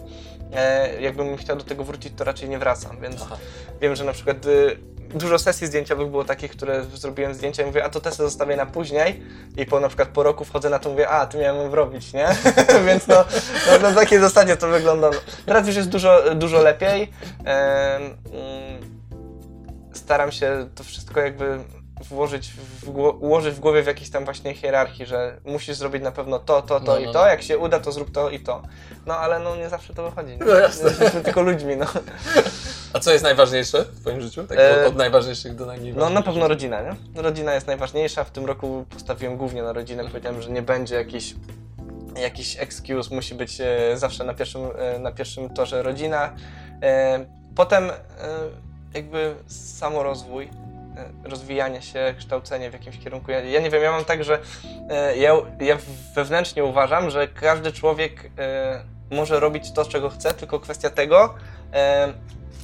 e, 0.53 1.01
jakbym 1.03 1.37
chciał 1.37 1.57
do 1.57 1.65
tego 1.65 1.85
wrócić, 1.85 2.13
to 2.17 2.25
raczej 2.25 2.49
nie 2.49 2.59
wracam, 2.59 3.01
więc 3.01 3.23
Aha. 3.23 3.37
Wiem, 3.81 3.97
że 3.97 4.05
na 4.05 4.13
przykład 4.13 4.47
y, 4.47 4.77
dużo 5.15 5.39
sesji 5.39 5.67
zdjęciowych 5.67 6.09
było 6.09 6.25
takich, 6.25 6.51
które 6.51 6.85
zrobiłem 6.85 7.35
zdjęcia 7.35 7.63
i 7.63 7.67
mówię, 7.67 7.85
a 7.85 7.89
to 7.89 8.01
te 8.01 8.13
sobie 8.13 8.29
zostawię 8.29 8.57
na 8.57 8.67
później 8.67 9.23
i 9.57 9.67
po 9.67 9.81
na 9.81 9.89
przykład 9.89 10.09
po 10.09 10.23
roku 10.23 10.45
wchodzę 10.45 10.71
na 10.71 10.79
to 10.79 10.91
mówię, 10.91 11.09
a 11.09 11.27
ty 11.27 11.39
miałem 11.39 11.75
robić, 11.75 12.13
nie? 12.13 12.29
Więc 12.87 13.07
no, 13.07 13.25
no, 13.67 13.89
na 13.89 13.95
takiej 13.95 14.21
zasadzie 14.21 14.57
to 14.57 14.69
wygląda. 14.69 15.11
No. 15.11 15.19
Teraz 15.47 15.67
już 15.67 15.77
jest 15.77 15.89
dużo, 15.89 16.35
dużo 16.35 16.63
lepiej. 16.63 17.13
Mm, 17.45 18.17
staram 19.93 20.33
się 20.33 20.69
to 20.75 20.85
wszystko 20.85 21.21
jakby 21.21 21.59
włożyć 22.05 22.53
w, 22.83 22.89
ułożyć 23.21 23.55
w 23.55 23.61
głowie 23.61 23.83
w 23.83 23.87
jakiejś 23.87 24.11
tam 24.11 24.25
właśnie 24.25 24.55
hierarchii, 24.55 25.07
że 25.07 25.37
musisz 25.45 25.77
zrobić 25.77 26.03
na 26.03 26.13
pewno 26.13 26.39
to, 26.39 26.63
to, 26.63 26.81
to 26.81 26.93
No, 26.93 26.99
i 26.99 27.07
no, 27.07 27.13
to, 27.13 27.19
no. 27.21 27.27
jak 27.27 27.43
się 27.43 27.59
uda, 27.59 27.81
to 27.81 27.93
zrób 27.93 28.11
to 28.13 28.31
i 28.31 28.41
to. 28.41 28.63
No 29.07 29.17
ale 29.19 29.39
no 29.39 29.57
nie 29.57 29.69
zawsze 29.69 29.95
to 29.95 30.11
wychodzi. 30.11 30.33
Nie? 30.33 30.39
No 30.39 30.55
jasne. 30.55 30.89
Jesteśmy 30.89 31.21
tylko 31.21 31.43
ludźmi, 31.43 31.77
no. 31.77 31.87
A 32.93 32.99
co 32.99 33.13
jest 33.13 33.25
najważniejsze 33.25 33.85
w 33.85 34.01
twoim 34.01 34.21
życiu? 34.21 34.45
Tak 34.45 34.59
E, 34.59 34.87
od, 34.87 34.97
najważniejszych 34.97 35.55
do 35.55 35.67
najmniejszych? 35.67 36.01
No 36.01 36.11
na 36.11 36.23
pewno 36.23 36.49
rodzina, 36.49 36.81
nie? 36.83 37.23
Rodzina 37.23 37.55
jest 37.55 37.67
najważniejsza. 37.67 38.25
W 38.25 38.31
tym 38.31 38.47
roku 38.47 38.85
postawiłem 38.91 39.37
głównie 39.37 39.63
na 39.63 39.73
rodzinę. 39.73 40.05
Powiedziałem, 40.05 40.43
że 40.43 40.51
nie 40.51 40.63
będzie 40.63 40.95
jakiś, 40.95 41.35
jakiś 42.21 42.57
excuse, 42.61 43.15
musi 43.15 43.35
być 43.35 43.61
e, 43.61 43.97
zawsze 43.99 44.25
na 44.25 44.35
pierwszym, 44.35 44.61
e, 44.79 44.99
na 44.99 45.13
pierwszym 45.13 45.51
torze 45.51 45.83
rodzina. 45.83 46.33
E, 46.83 47.27
potem 47.57 47.91
e, 47.91 47.93
jakby 48.95 49.35
samorozwój, 49.47 50.51
rozwijanie 51.25 51.83
się, 51.83 52.15
kształcenie 52.19 52.71
w 52.71 52.73
jakimś 52.73 52.99
kierunku. 52.99 53.31
Ja, 53.31 53.41
ja 53.41 53.61
nie 53.61 53.71
wiem, 53.71 53.83
ja 53.83 53.93
mam 53.93 54.05
tak, 54.05 54.25
że 54.25 54.39
e, 54.91 55.17
ja, 55.17 55.33
ja 55.61 55.79
wewnętrznie 56.15 56.65
uważam, 56.65 57.11
że 57.11 57.29
każdy 57.29 57.73
człowiek 57.73 58.31
e, 58.39 58.81
może 59.11 59.41
robić 59.41 59.73
to, 59.73 59.85
czego 59.85 60.11
chce, 60.11 60.35
tylko 60.35 60.61
kwestia 60.61 60.91
tego, 60.91 61.35
e, 61.73 62.13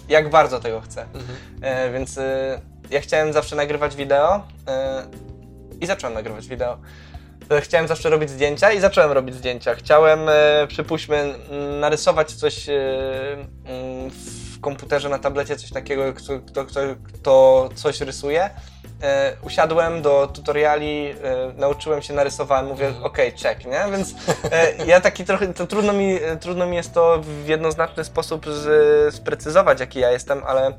jak 0.09 0.31
bardzo 0.31 0.61
tego 0.61 0.81
chce. 0.81 1.03
Mhm. 1.03 1.39
E, 1.63 1.93
więc 1.93 2.19
e, 2.19 2.61
ja 2.91 3.01
chciałem 3.01 3.33
zawsze 3.33 3.57
nagrywać 3.57 3.97
wideo 3.97 4.47
e, 4.69 5.07
i 5.81 5.87
zacząłem 5.87 6.15
nagrywać 6.15 6.49
wideo. 6.49 6.79
E, 7.51 7.61
Chciałem 7.61 7.89
zawsze 7.89 8.11
robić 8.11 8.31
zdjęcia 8.31 8.73
i 8.73 8.81
zacząłem 8.81 9.13
robić 9.13 9.35
zdjęcia. 9.35 9.75
Chciałem, 9.75 10.29
e, 10.29 10.67
przypuśćmy, 10.69 11.35
narysować 11.81 12.33
coś 12.33 12.69
e, 12.69 12.73
w 14.11 14.42
komputerze, 14.63 15.09
na 15.09 15.19
tablecie, 15.19 15.57
coś 15.57 15.71
takiego, 15.71 16.03
kto, 16.13 16.33
kto, 16.47 16.65
kto, 16.65 16.81
kto 17.13 17.69
coś 17.75 18.01
rysuje. 18.01 18.51
e, 19.03 19.37
usiadłem 19.43 20.03
do 20.03 20.27
tutoriali, 20.27 21.07
e, 21.25 21.53
nauczyłem 21.57 22.03
się, 22.03 22.15
narysowałem, 22.15 22.67
mówię, 22.67 22.87
Mhm. 22.87 23.05
okej, 23.05 23.33
check, 23.33 23.65
nie? 23.65 23.85
Więc 23.93 24.15
e, 24.53 24.87
ja 24.87 25.01
taki 25.01 25.25
trochę, 25.25 25.55
to 25.55 25.67
trudno 25.67 25.93
mi, 25.93 26.19
trudno 26.41 26.67
mi 26.67 26.77
jest 26.77 26.95
to 26.95 27.21
w 27.23 27.49
jednoznaczny 27.49 28.05
sposób 28.05 28.47
z, 28.47 29.15
sprecyzować, 29.15 29.81
jaki 29.81 30.01
ja 30.01 30.11
jestem, 30.11 30.43
ale 30.47 30.73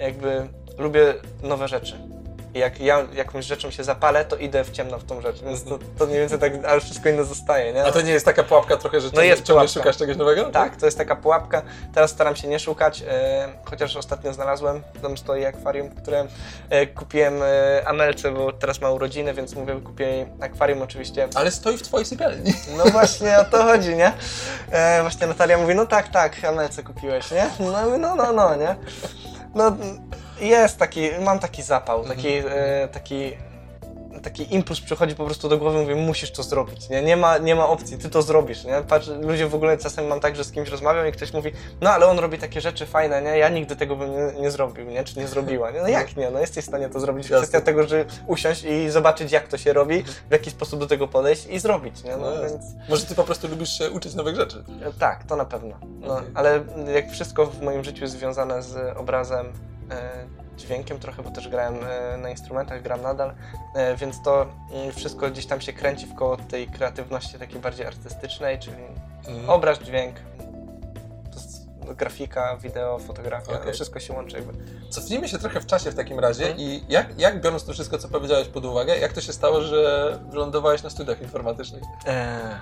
jakby 0.00 0.48
lubię 0.78 1.14
nowe 1.42 1.68
rzeczy. 1.68 1.98
I 2.54 2.58
jak 2.58 2.80
ja 2.80 3.06
jakąś 3.12 3.44
rzeczą 3.46 3.70
się 3.70 3.84
zapalę, 3.84 4.24
to 4.24 4.36
idę 4.36 4.64
w 4.64 4.70
ciemno 4.70 4.98
w 4.98 5.04
tą 5.04 5.20
rzecz, 5.20 5.42
więc 5.42 5.64
to, 5.64 5.78
to 5.98 6.06
mniej 6.06 6.18
więcej 6.20 6.38
tak, 6.38 6.52
ale 6.68 6.80
wszystko 6.80 7.08
inne 7.08 7.24
zostaje, 7.24 7.72
nie? 7.72 7.84
A 7.84 7.92
to 7.92 8.00
nie 8.00 8.12
jest 8.12 8.24
taka 8.24 8.42
pułapka 8.42 8.76
trochę, 8.76 9.00
że 9.00 9.08
No 9.14 9.22
jest 9.22 9.42
ciągle 9.42 9.54
pułapka. 9.54 9.80
szukasz 9.80 9.96
czegoś 9.96 10.16
nowego? 10.16 10.44
Tak, 10.44 10.76
to 10.76 10.86
jest 10.86 10.98
taka 10.98 11.16
pułapka. 11.16 11.62
Teraz 11.94 12.10
staram 12.10 12.36
się 12.36 12.48
nie 12.48 12.58
szukać, 12.58 13.02
e, 13.08 13.48
chociaż 13.64 13.96
ostatnio 13.96 14.32
znalazłem, 14.32 14.82
tam 15.02 15.18
stoi 15.18 15.44
akwarium, 15.44 15.90
które 15.90 16.26
e, 16.70 16.86
kupiłem 16.86 17.42
e, 17.42 17.82
Amelce, 17.88 18.30
bo 18.32 18.52
teraz 18.52 18.80
ma 18.80 18.90
urodziny, 18.90 19.34
więc 19.34 19.54
mówię, 19.54 19.80
kupię 19.84 20.04
jej 20.06 20.26
akwarium 20.40 20.82
oczywiście. 20.82 21.28
Ale 21.34 21.50
stoi 21.50 21.78
w 21.78 21.82
twojej 21.82 22.06
sypialni. 22.06 22.54
No 22.78 22.84
właśnie 22.84 23.38
o 23.38 23.44
to 23.44 23.62
chodzi, 23.62 23.96
nie? 23.96 24.12
E, 24.72 25.00
właśnie 25.02 25.26
Natalia 25.26 25.58
mówi, 25.58 25.74
no 25.74 25.86
tak, 25.86 26.08
tak, 26.08 26.44
Amelce 26.44 26.82
kupiłeś, 26.82 27.30
nie? 27.30 27.50
No, 27.60 27.98
no, 27.98 28.16
no, 28.16 28.32
no, 28.32 28.54
nie? 28.56 28.76
No 29.54 29.76
jest 30.40 30.78
taki, 30.78 31.08
mam 31.24 31.38
taki 31.38 31.62
zapał, 31.62 32.04
taki, 32.04 32.28
e, 32.28 32.88
taki 32.92 33.32
taki 34.22 34.54
impuls 34.54 34.80
przychodzi 34.80 35.14
po 35.14 35.24
prostu 35.24 35.48
do 35.48 35.58
głowy, 35.58 35.78
mówię, 35.78 35.94
musisz 35.94 36.30
to 36.30 36.42
zrobić, 36.42 36.88
nie? 36.88 37.02
Nie 37.02 37.16
ma, 37.16 37.38
nie 37.38 37.54
ma 37.54 37.68
opcji, 37.68 37.98
ty 37.98 38.10
to 38.10 38.22
zrobisz, 38.22 38.64
nie? 38.64 38.82
Patrz, 38.88 39.08
ludzie 39.20 39.48
w 39.48 39.54
ogóle 39.54 39.78
czasem 39.78 40.06
mam 40.06 40.20
tak, 40.20 40.36
że 40.36 40.44
z 40.44 40.52
kimś 40.52 40.68
rozmawiam 40.68 41.08
i 41.08 41.12
ktoś 41.12 41.32
mówi, 41.32 41.52
no 41.80 41.90
ale 41.90 42.06
on 42.06 42.18
robi 42.18 42.38
takie 42.38 42.60
rzeczy 42.60 42.86
fajne, 42.86 43.22
nie? 43.22 43.38
Ja 43.38 43.48
nigdy 43.48 43.76
tego 43.76 43.96
bym 43.96 44.12
nie, 44.12 44.40
nie 44.40 44.50
zrobił, 44.50 44.86
nie? 44.86 45.04
Czy 45.04 45.18
nie 45.18 45.28
zrobiła, 45.28 45.70
nie? 45.70 45.80
No 45.82 45.88
jak 45.88 46.16
nie? 46.16 46.30
No 46.30 46.40
jesteś 46.40 46.64
w 46.64 46.68
stanie 46.68 46.88
to 46.88 47.00
zrobić. 47.00 47.24
Jasne. 47.24 47.38
Kwestia 47.38 47.60
tego, 47.60 47.88
że 47.88 48.04
usiąść 48.26 48.64
i 48.64 48.90
zobaczyć, 48.90 49.32
jak 49.32 49.48
to 49.48 49.58
się 49.58 49.72
robi, 49.72 50.02
w 50.02 50.32
jaki 50.32 50.50
sposób 50.50 50.80
do 50.80 50.86
tego 50.86 51.08
podejść 51.08 51.46
i 51.46 51.58
zrobić, 51.58 52.04
nie? 52.04 52.16
No, 52.16 52.30
No 52.30 52.42
więc... 52.42 52.64
Może 52.88 53.06
ty 53.06 53.14
po 53.14 53.24
prostu 53.24 53.48
lubisz 53.48 53.78
się 53.78 53.90
uczyć 53.90 54.14
nowych 54.14 54.36
rzeczy. 54.36 54.64
Tak, 54.98 55.24
to 55.24 55.36
na 55.36 55.44
pewno. 55.44 55.76
No, 56.00 56.14
Okej. 56.14 56.30
Ale 56.34 56.60
jak 56.94 57.10
wszystko 57.10 57.46
w 57.46 57.62
moim 57.62 57.84
życiu 57.84 58.02
jest 58.04 58.14
związane 58.14 58.62
z 58.62 58.96
obrazem, 58.96 59.46
e, 59.46 59.52
dźwiękiem 60.56 60.98
trochę, 60.98 61.22
bo 61.22 61.30
też 61.30 61.48
grałem 61.48 61.74
e, 61.84 62.16
na 62.16 62.30
instrumentach, 62.30 62.82
gram 62.82 63.02
nadal, 63.02 63.34
e, 63.74 63.96
więc 63.96 64.22
to 64.22 64.46
wszystko 64.96 65.30
gdzieś 65.30 65.46
tam 65.46 65.60
się 65.60 65.72
kręci 65.72 66.06
w 66.06 66.14
koło 66.14 66.36
tej 66.36 66.66
kreatywności 66.66 67.38
takiej 67.38 67.60
bardziej 67.60 67.86
artystycznej, 67.86 68.58
czyli 68.58 68.76
Mhm. 69.28 69.50
obraz, 69.50 69.78
dźwięk, 69.78 70.16
grafika, 71.96 72.56
wideo, 72.56 72.98
fotografia, 72.98 73.52
no, 73.66 73.72
wszystko 73.72 74.00
się 74.00 74.12
łączy 74.12 74.36
jakby. 74.36 74.52
Cofnijmy 74.90 75.28
się 75.28 75.38
trochę 75.38 75.60
w 75.60 75.66
czasie 75.66 75.90
w 75.90 75.94
takim 75.94 76.18
razie 76.20 76.44
Mhm. 76.44 76.60
i 76.60 76.84
jak, 76.88 77.18
jak 77.18 77.40
biorąc 77.40 77.64
to 77.64 77.72
wszystko, 77.72 77.98
co 77.98 78.08
powiedziałeś 78.08 78.48
pod 78.48 78.64
uwagę, 78.64 78.98
jak 78.98 79.12
to 79.12 79.20
się 79.20 79.32
stało, 79.32 79.60
że 79.60 80.18
wylądowałeś 80.30 80.82
na 80.82 80.90
studiach 80.90 81.22
informatycznych? 81.22 81.82
Eee, 82.06 82.56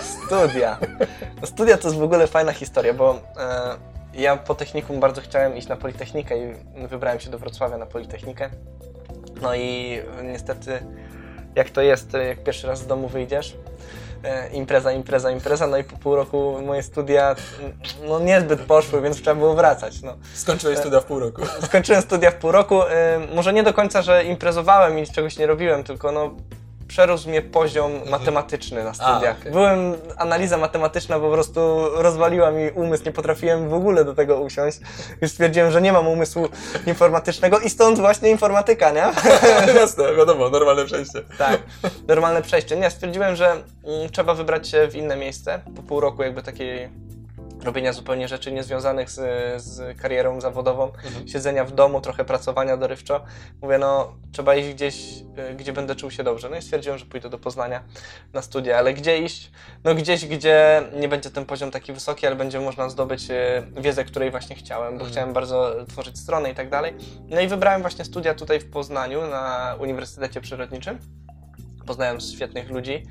studia. 0.26 0.78
Studia 1.44 1.76
to 1.78 1.88
jest 1.88 2.00
w 2.00 2.02
ogóle 2.02 2.26
fajna 2.26 2.52
historia, 2.52 2.94
bo 2.94 3.14
e, 3.36 3.76
ja 4.14 4.36
po 4.36 4.54
technikum 4.54 5.00
bardzo 5.00 5.20
chciałem 5.20 5.56
iść 5.56 5.68
na 5.68 5.76
Politechnikę 5.76 6.38
i 6.38 6.54
wybrałem 6.88 7.20
się 7.20 7.30
do 7.30 7.38
Wrocławia 7.38 7.78
na 7.78 7.86
Politechnikę. 7.86 8.50
No 9.42 9.54
i 9.54 9.98
niestety, 10.22 10.80
jak 11.56 11.70
to 11.70 11.82
jest, 11.82 12.12
jak 12.28 12.42
pierwszy 12.42 12.66
raz 12.66 12.78
z 12.78 12.86
domu 12.86 13.08
wyjdziesz, 13.08 13.56
e, 14.24 14.50
impreza, 14.50 14.92
impreza, 14.92 15.30
impreza, 15.30 15.66
no 15.66 15.76
i 15.76 15.84
po 15.84 15.96
pół 15.96 16.16
roku 16.16 16.58
moje 16.66 16.82
studia 16.82 17.36
no 18.08 18.20
niezbyt 18.20 18.60
poszły, 18.60 19.00
więc 19.00 19.16
trzeba 19.16 19.34
było 19.34 19.54
wracać. 19.54 20.02
No. 20.02 20.16
Skończyłeś 20.34 20.78
studia 20.78 21.00
w 21.00 21.04
pół 21.04 21.18
roku. 21.18 21.42
Skończyłem 21.60 22.02
studia 22.02 22.30
w 22.30 22.34
pół 22.34 22.52
roku. 22.52 22.82
y, 22.82 22.86
Może 23.34 23.52
nie 23.52 23.62
do 23.62 23.74
końca, 23.74 24.02
że 24.02 24.24
imprezowałem 24.24 24.98
i 24.98 25.06
czegoś 25.06 25.38
nie 25.38 25.46
robiłem, 25.46 25.84
tylko 25.84 26.12
no 26.12 26.30
przerósł 26.90 27.28
mnie 27.28 27.42
poziom 27.42 27.92
matematyczny 28.10 28.84
na 28.84 28.94
studiach. 28.94 29.14
Mhm. 29.14 29.36
okej. 29.40 29.52
Byłem, 29.52 29.94
analiza 30.16 30.56
matematyczna 30.56 31.20
po 31.20 31.30
prostu 31.30 31.60
rozwaliła 31.94 32.50
mi 32.50 32.70
umysł, 32.70 33.04
nie 33.04 33.12
potrafiłem 33.12 33.68
w 33.68 33.74
ogóle 33.74 34.04
do 34.04 34.14
tego 34.14 34.40
usiąść. 34.40 34.78
Już 35.20 35.30
stwierdziłem, 35.30 35.70
że 35.70 35.82
nie 35.82 35.92
mam 35.92 36.08
umysłu 36.08 36.48
informatycznego 36.86 37.58
i 37.58 37.70
stąd 37.70 37.98
właśnie 37.98 38.30
informatyka, 38.30 38.90
nie? 38.90 39.12
Jasne, 39.80 40.14
wiadomo, 40.14 40.48
normalne 40.48 40.84
przejście. 40.84 41.22
Tak, 41.38 41.60
normalne 42.08 42.42
przejście. 42.42 42.76
Nie, 42.76 42.90
stwierdziłem, 42.90 43.36
że 43.36 43.50
mm, 43.50 44.10
trzeba 44.12 44.34
wybrać 44.34 44.68
się 44.68 44.88
w 44.88 44.96
inne 44.96 45.16
miejsce. 45.16 45.60
Po 45.76 45.82
pół 45.82 46.00
roku 46.00 46.22
jakby 46.22 46.42
takiej 46.42 46.88
robienia 47.64 47.92
zupełnie 47.92 48.28
rzeczy 48.28 48.52
niezwiązanych 48.52 49.10
z, 49.10 49.20
z 49.62 49.98
karierą 50.00 50.40
zawodową, 50.40 50.84
Mhm. 51.04 51.28
siedzenia 51.28 51.64
w 51.64 51.72
domu, 51.72 52.00
trochę 52.00 52.24
pracowania 52.24 52.76
dorywczo. 52.76 53.24
Mówię, 53.62 53.78
no 53.78 54.12
trzeba 54.32 54.54
iść 54.54 54.68
gdzieś, 54.74 54.96
y, 55.50 55.54
gdzie 55.54 55.72
będę 55.72 55.96
czuł 55.96 56.10
się 56.10 56.24
dobrze. 56.24 56.48
No 56.50 56.56
i 56.56 56.62
stwierdziłem, 56.62 56.98
że 56.98 57.06
pójdę 57.06 57.30
do 57.30 57.38
Poznania 57.38 57.82
na 58.32 58.42
studia. 58.42 58.78
Ale 58.78 58.94
gdzie 58.94 59.18
iść? 59.18 59.50
No 59.84 59.94
gdzieś, 59.94 60.26
gdzie 60.26 60.82
nie 61.00 61.08
będzie 61.08 61.30
ten 61.30 61.46
poziom 61.46 61.70
taki 61.70 61.92
wysoki, 61.92 62.26
ale 62.26 62.36
będzie 62.36 62.60
można 62.60 62.88
zdobyć 62.88 63.30
y, 63.30 63.34
wiedzę, 63.82 64.04
której 64.04 64.30
właśnie 64.30 64.56
chciałem, 64.56 64.88
bo 64.88 64.94
Mhm. 64.94 65.10
chciałem 65.10 65.32
bardzo 65.32 65.74
tworzyć 65.88 66.18
strony 66.18 66.50
i 66.50 66.54
tak 66.54 66.70
dalej. 66.70 66.94
No 67.28 67.40
i 67.40 67.48
wybrałem 67.48 67.80
właśnie 67.82 68.04
studia 68.04 68.34
tutaj 68.34 68.60
w 68.60 68.70
Poznaniu 68.70 69.20
na 69.26 69.76
Uniwersytecie 69.80 70.40
Przyrodniczym. 70.40 70.98
Poznałem 71.86 72.20
świetnych 72.20 72.70
ludzi. 72.70 73.06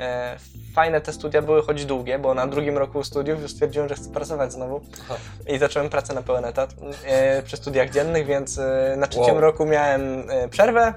E, 0.00 0.36
Fajne 0.74 1.00
te 1.00 1.12
studia 1.12 1.42
były, 1.42 1.62
choć 1.62 1.84
długie, 1.84 2.18
bo 2.18 2.34
na 2.34 2.46
drugim 2.46 2.78
roku 2.78 3.04
studiów 3.04 3.42
już 3.42 3.50
stwierdziłem, 3.50 3.88
że 3.88 3.94
chcę 3.94 4.10
pracować 4.12 4.52
znowu 4.52 4.80
Aha. 5.02 5.14
i 5.46 5.58
zacząłem 5.58 5.88
pracę 5.88 6.14
na 6.14 6.22
pełen 6.22 6.44
etat 6.44 6.74
e, 7.04 7.42
przy 7.42 7.56
studiach 7.56 7.90
dziennych, 7.90 8.26
więc 8.26 8.58
e, 8.58 8.94
na 8.98 9.06
trzecim 9.06 9.32
Wow. 9.32 9.40
roku 9.40 9.66
miałem 9.66 10.24
przerwę 10.50 10.94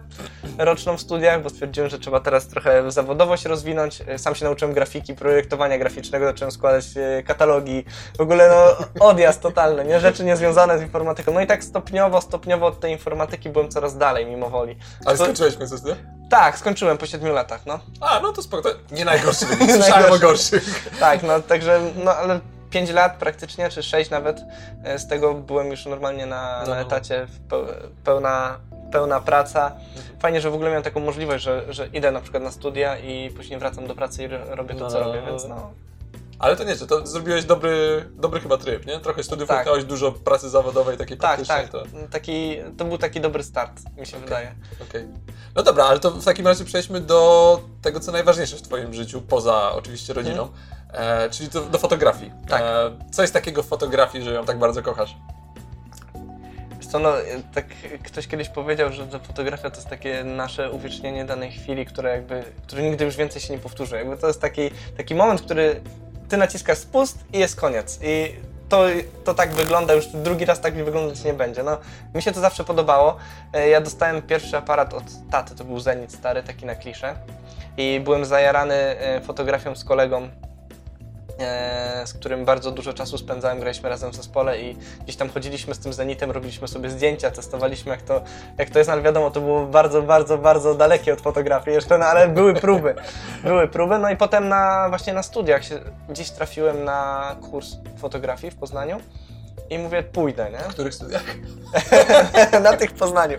roczną 0.58 0.98
w 0.98 1.02
studiach, 1.02 1.42
bo 1.44 1.50
stwierdziłem, 1.50 1.90
że 1.90 2.00
trzeba 2.00 2.20
teraz 2.20 2.48
trochę 2.48 2.92
zawodowo 2.92 3.38
się 3.38 3.50
rozwinąć. 3.50 4.04
Sam 4.18 4.36
się 4.36 4.46
nauczyłem 4.46 4.74
grafiki, 4.74 5.16
projektowania 5.16 5.78
graficznego, 5.78 6.26
zacząłem 6.26 6.52
składać 6.52 6.86
katalogi, 7.26 7.86
w 8.18 8.22
ogóle 8.22 8.50
no 8.50 8.86
odjazd 9.08 9.42
totalny, 9.42 9.86
nie? 9.86 10.00
Rzeczy 10.00 10.24
niezwiązane 10.24 10.80
z 10.80 10.82
informatyką. 10.82 11.34
No 11.34 11.42
i 11.42 11.48
tak 11.48 11.64
stopniowo, 11.64 12.22
stopniowo 12.22 12.66
od 12.68 12.80
tej 12.80 12.92
informatyki 12.92 13.50
byłem 13.50 13.70
coraz 13.70 13.98
dalej, 13.98 14.26
mimo 14.26 14.50
woli. 14.50 14.76
Ale 15.06 15.18
To- 15.18 15.24
skończyłeś 15.24 15.58
końcu 15.58 15.78
studia? 15.78 15.96
Tak, 16.30 16.58
skończyłem 16.58 16.98
po 16.98 17.06
siedmiu 17.06 17.34
latach, 17.34 17.66
no. 17.66 17.80
A, 18.02 18.20
no 18.20 18.32
to 18.34 18.42
spoko, 18.42 18.70
nie 18.94 19.06
najgorszy 19.06 19.46
Nie 19.68 19.74
słyszałem 19.76 20.12
o 20.14 20.20
gorszych. 20.20 20.90
Tak, 21.00 21.24
no 21.24 21.40
także, 21.42 21.80
no 22.04 22.12
ale 22.16 22.40
5 22.70 22.92
lat 22.92 23.16
praktycznie, 23.18 23.70
czy 23.70 23.84
6 23.84 24.10
nawet, 24.10 24.42
e, 24.84 25.00
z 25.00 25.08
tego 25.08 25.34
byłem 25.34 25.68
już 25.72 25.86
normalnie 25.86 26.26
na, 26.26 26.64
No. 26.68 26.70
na 26.76 26.82
etacie, 26.82 27.26
w 27.28 27.48
peł- 27.54 27.68
pełna, 28.04 28.58
pełna 28.92 29.20
praca. 29.22 29.72
Fajnie, 30.20 30.42
że 30.42 30.50
w 30.52 30.54
ogóle 30.54 30.70
miałem 30.70 30.84
taką 30.84 31.00
możliwość, 31.00 31.44
że, 31.44 31.74
że 31.74 31.88
idę 31.88 32.12
na 32.12 32.22
przykład 32.22 32.44
na 32.44 32.52
studia 32.52 32.98
i 32.98 33.30
później 33.30 33.60
wracam 33.60 33.88
do 33.88 33.96
pracy 33.96 34.24
i 34.24 34.28
ro- 34.28 34.56
robię 34.56 34.76
to, 34.76 34.90
co 34.90 35.00
No. 35.00 35.06
robię, 35.06 35.22
więc 35.28 35.46
no. 35.48 35.72
Ale 36.44 36.56
to 36.56 36.64
nie, 36.64 36.76
że 36.76 36.88
to 36.88 37.08
zrobiłeś 37.08 37.46
dobry, 37.46 38.06
dobry 38.16 38.40
chyba 38.40 38.58
tryb, 38.58 38.86
nie? 38.86 39.00
Trochę 39.00 39.24
studiów, 39.24 39.50
Tak. 39.50 39.58
utknąłeś 39.60 39.84
dużo 39.86 40.12
pracy 40.12 40.50
zawodowej, 40.50 40.98
takiej 40.98 41.18
Tak, 41.18 41.30
praktycznej. 41.30 41.62
tak, 41.62 41.72
To... 41.72 42.08
taki, 42.12 42.58
to 42.78 42.86
był 42.86 42.98
taki 42.98 43.22
dobry 43.22 43.44
start, 43.44 43.82
mi 43.98 44.06
się 44.06 44.18
Okej. 44.18 44.24
wydaje. 44.30 44.56
Okej. 44.90 45.08
No 45.56 45.64
dobra, 45.64 45.86
ale 45.86 46.00
to 46.00 46.12
w 46.12 46.26
takim 46.26 46.48
razie 46.48 46.66
przejdźmy 46.66 47.02
do 47.02 47.60
tego, 47.82 48.00
co 48.00 48.12
najważniejsze 48.12 48.56
w 48.58 48.62
Twoim 48.62 48.94
życiu, 48.94 49.22
poza 49.22 49.72
oczywiście 49.72 50.14
rodziną, 50.14 50.48
e, 50.94 51.30
czyli 51.30 51.50
to, 51.50 51.62
do 51.62 51.78
fotografii. 51.78 52.26
Mhm. 52.32 52.48
Tak. 52.48 52.62
E, 52.62 53.12
co 53.12 53.22
jest 53.22 53.34
takiego 53.34 53.64
w 53.64 53.68
fotografii, 53.68 54.24
że 54.24 54.34
ją 54.34 54.46
tak 54.46 54.60
bardzo 54.60 54.82
kochasz? 54.82 55.16
Co, 56.92 57.00
no, 57.00 57.14
tak 57.54 57.66
ktoś 58.04 58.28
kiedyś 58.28 58.50
powiedział, 58.50 58.92
że 58.92 59.12
że 59.12 59.20
fotografia 59.20 59.70
to 59.70 59.76
jest 59.76 59.90
takie 59.90 60.24
nasze 60.24 60.72
uwiecznienie 60.72 61.26
danej 61.26 61.52
chwili, 61.52 61.86
które 61.86 62.10
jakby, 62.10 62.44
który 62.68 62.84
nigdy 62.84 63.06
już 63.06 63.16
więcej 63.16 63.42
się 63.42 63.54
nie 63.54 63.60
powtórzy. 63.60 63.96
Jakby 63.96 64.18
to 64.18 64.28
jest 64.28 64.42
taki, 64.42 64.72
taki 64.98 65.16
moment, 65.16 65.42
który 65.42 65.82
ty 66.34 66.38
naciskasz 66.38 66.78
spust 66.78 67.18
i 67.34 67.40
jest 67.40 67.56
koniec. 67.56 68.00
I 68.02 68.36
to, 68.70 68.86
to 69.24 69.34
tak 69.34 69.54
wygląda, 69.54 69.94
już 69.94 70.08
drugi 70.08 70.46
raz 70.46 70.62
tak 70.62 70.74
wyglądać 70.74 71.24
nie 71.24 71.34
będzie. 71.34 71.64
No, 71.64 71.78
mi 72.16 72.22
się 72.22 72.32
to 72.32 72.40
zawsze 72.40 72.64
podobało. 72.64 73.18
E, 73.54 73.70
Ja 73.70 73.82
dostałem 73.82 74.22
pierwszy 74.22 74.58
aparat 74.58 74.94
od 74.94 75.04
taty, 75.32 75.56
to 75.56 75.64
był 75.64 75.80
Zenit 75.80 76.14
stary, 76.14 76.44
taki 76.44 76.66
na 76.66 76.76
kliszę. 76.76 77.16
I 77.78 78.00
byłem 78.04 78.26
zajarany 78.26 78.74
e, 78.76 79.22
fotografią 79.22 79.76
z 79.76 79.84
kolegą, 79.84 80.30
z 82.06 82.14
którym 82.14 82.46
bardzo 82.46 82.72
dużo 82.72 82.94
czasu 82.94 83.18
spędzałem, 83.18 83.60
graliśmy 83.60 83.90
razem 83.90 84.12
w 84.12 84.16
zespole 84.16 84.62
i 84.62 84.78
gdzieś 85.04 85.16
tam 85.16 85.30
chodziliśmy 85.30 85.76
z 85.76 85.80
tym 85.80 85.94
Zenitem, 85.94 86.32
robiliśmy 86.32 86.68
sobie 86.68 86.90
zdjęcia, 86.90 87.32
testowaliśmy 87.32 87.92
jak 87.92 88.02
to, 88.02 88.22
jak 88.58 88.70
to 88.70 88.80
jest, 88.80 88.90
ale 88.90 89.02
wiadomo, 89.02 89.32
to 89.32 89.42
było 89.42 89.66
bardzo, 89.66 90.02
bardzo, 90.02 90.38
bardzo 90.38 90.76
dalekie 90.76 91.14
od 91.14 91.22
fotografii 91.22 91.76
jeszcze, 91.76 91.98
no 91.98 92.06
ale 92.06 92.28
były 92.28 92.54
próby, 92.54 92.96
były 93.44 93.68
próby, 93.68 94.00
no 94.00 94.10
i 94.10 94.18
potem 94.18 94.50
na, 94.50 94.90
właśnie 94.90 95.14
na 95.14 95.24
studiach 95.24 95.66
się, 95.66 95.80
gdzieś 96.10 96.32
trafiłem 96.32 96.84
na 96.84 97.36
kurs 97.52 97.76
fotografii 97.98 98.52
w 98.52 98.56
Poznaniu 98.56 99.00
i 99.74 99.80
mówię, 99.80 100.04
pójdę, 100.04 100.52
nie? 100.52 100.58
W 100.58 100.68
których 100.68 100.94
studiach? 100.94 101.24
na 102.64 102.74
tych 102.74 102.92
Poznaniu, 102.92 103.38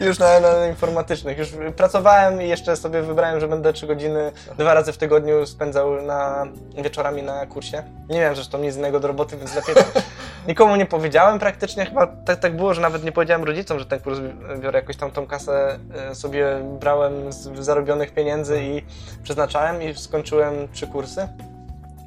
już 0.00 0.18
na, 0.18 0.40
na 0.40 0.66
informatycznych. 0.66 1.38
Już 1.38 1.48
pracowałem 1.76 2.42
i 2.42 2.48
jeszcze 2.48 2.76
sobie 2.76 3.02
wybrałem, 3.02 3.40
że 3.40 3.48
będę 3.48 3.72
3 3.72 3.86
godziny 3.86 4.32
dwa 4.58 4.74
razy 4.74 4.92
w 4.92 4.98
tygodniu 4.98 5.46
spędzał 5.46 6.02
na, 6.02 6.46
wieczorami 6.82 7.22
na 7.22 7.46
kursie. 7.46 7.82
Nie 8.08 8.18
miałem 8.18 8.34
zresztą 8.34 8.58
nic 8.58 8.76
innego 8.76 9.00
do 9.00 9.08
roboty, 9.08 9.36
więc 9.36 9.54
lepiej 9.54 9.74
to, 9.74 9.82
nikomu 10.48 10.76
nie 10.76 10.86
powiedziałem 10.86 11.38
praktycznie, 11.38 11.86
chyba 11.86 12.06
tak, 12.06 12.40
tak 12.40 12.56
było, 12.56 12.74
że 12.74 12.80
nawet 12.80 13.04
nie 13.04 13.12
powiedziałem 13.12 13.44
rodzicom, 13.44 13.78
że 13.78 13.86
ten 13.86 14.00
kurs 14.00 14.18
biorę, 14.58 14.78
jakoś 14.78 14.96
tam 14.96 15.10
tą 15.10 15.26
kasę 15.26 15.78
e, 15.94 16.14
sobie 16.14 16.46
brałem 16.80 17.32
z 17.32 17.58
zarobionych 17.58 18.14
pieniędzy 18.14 18.62
i 18.62 18.82
przeznaczałem 19.22 19.82
i 19.82 19.94
skończyłem 19.94 20.68
trzy 20.72 20.86
kursy 20.86 21.28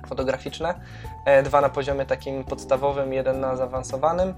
fotograficzne, 0.07 0.73
dwa 1.43 1.61
na 1.61 1.69
poziomie 1.69 2.05
takim 2.05 2.43
podstawowym, 2.43 3.13
jeden 3.13 3.39
na 3.39 3.55
zaawansowanym. 3.55 4.33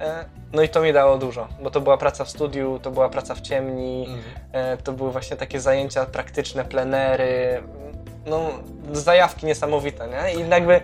E, 0.00 0.24
no 0.52 0.62
i 0.62 0.68
to 0.68 0.82
mi 0.82 0.92
dało 0.92 1.18
dużo, 1.18 1.48
bo 1.62 1.70
to 1.70 1.80
była 1.80 1.96
praca 1.96 2.24
w 2.24 2.30
studiu, 2.30 2.78
to 2.82 2.90
była 2.90 3.08
praca 3.08 3.34
w 3.34 3.40
ciemni, 3.40 4.06
mhm. 4.08 4.78
to 4.78 4.92
były 4.92 5.12
właśnie 5.12 5.36
takie 5.36 5.60
zajęcia 5.60 6.06
praktyczne, 6.06 6.64
plenery, 6.64 7.62
no, 8.26 8.50
zajawki 8.92 9.46
niesamowite, 9.46 10.08
nie? 10.08 10.34
I 10.34 10.48
jakby 10.48 10.80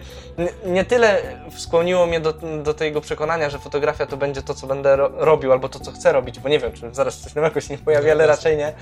nie 0.66 0.84
tyle 0.84 1.22
skłoniło 1.56 2.06
mnie 2.06 2.20
do, 2.20 2.32
do 2.62 2.74
tego 2.74 3.00
przekonania, 3.00 3.50
że 3.50 3.58
fotografia 3.58 4.06
to 4.06 4.16
będzie 4.16 4.42
to, 4.42 4.54
co 4.54 4.66
będę 4.66 4.96
ro 4.96 5.10
robił, 5.14 5.52
albo 5.52 5.68
to, 5.68 5.80
co 5.80 5.92
chcę 5.92 6.12
robić, 6.12 6.40
bo 6.40 6.48
nie 6.48 6.58
wiem, 6.58 6.72
czy 6.72 6.94
zaraz 6.94 7.18
coś 7.18 7.34
nowego 7.34 7.60
się 7.60 7.74
nie 7.74 7.78
pojawi, 7.78 8.10
ale 8.10 8.26
raczej 8.26 8.56
nie. 8.56 8.72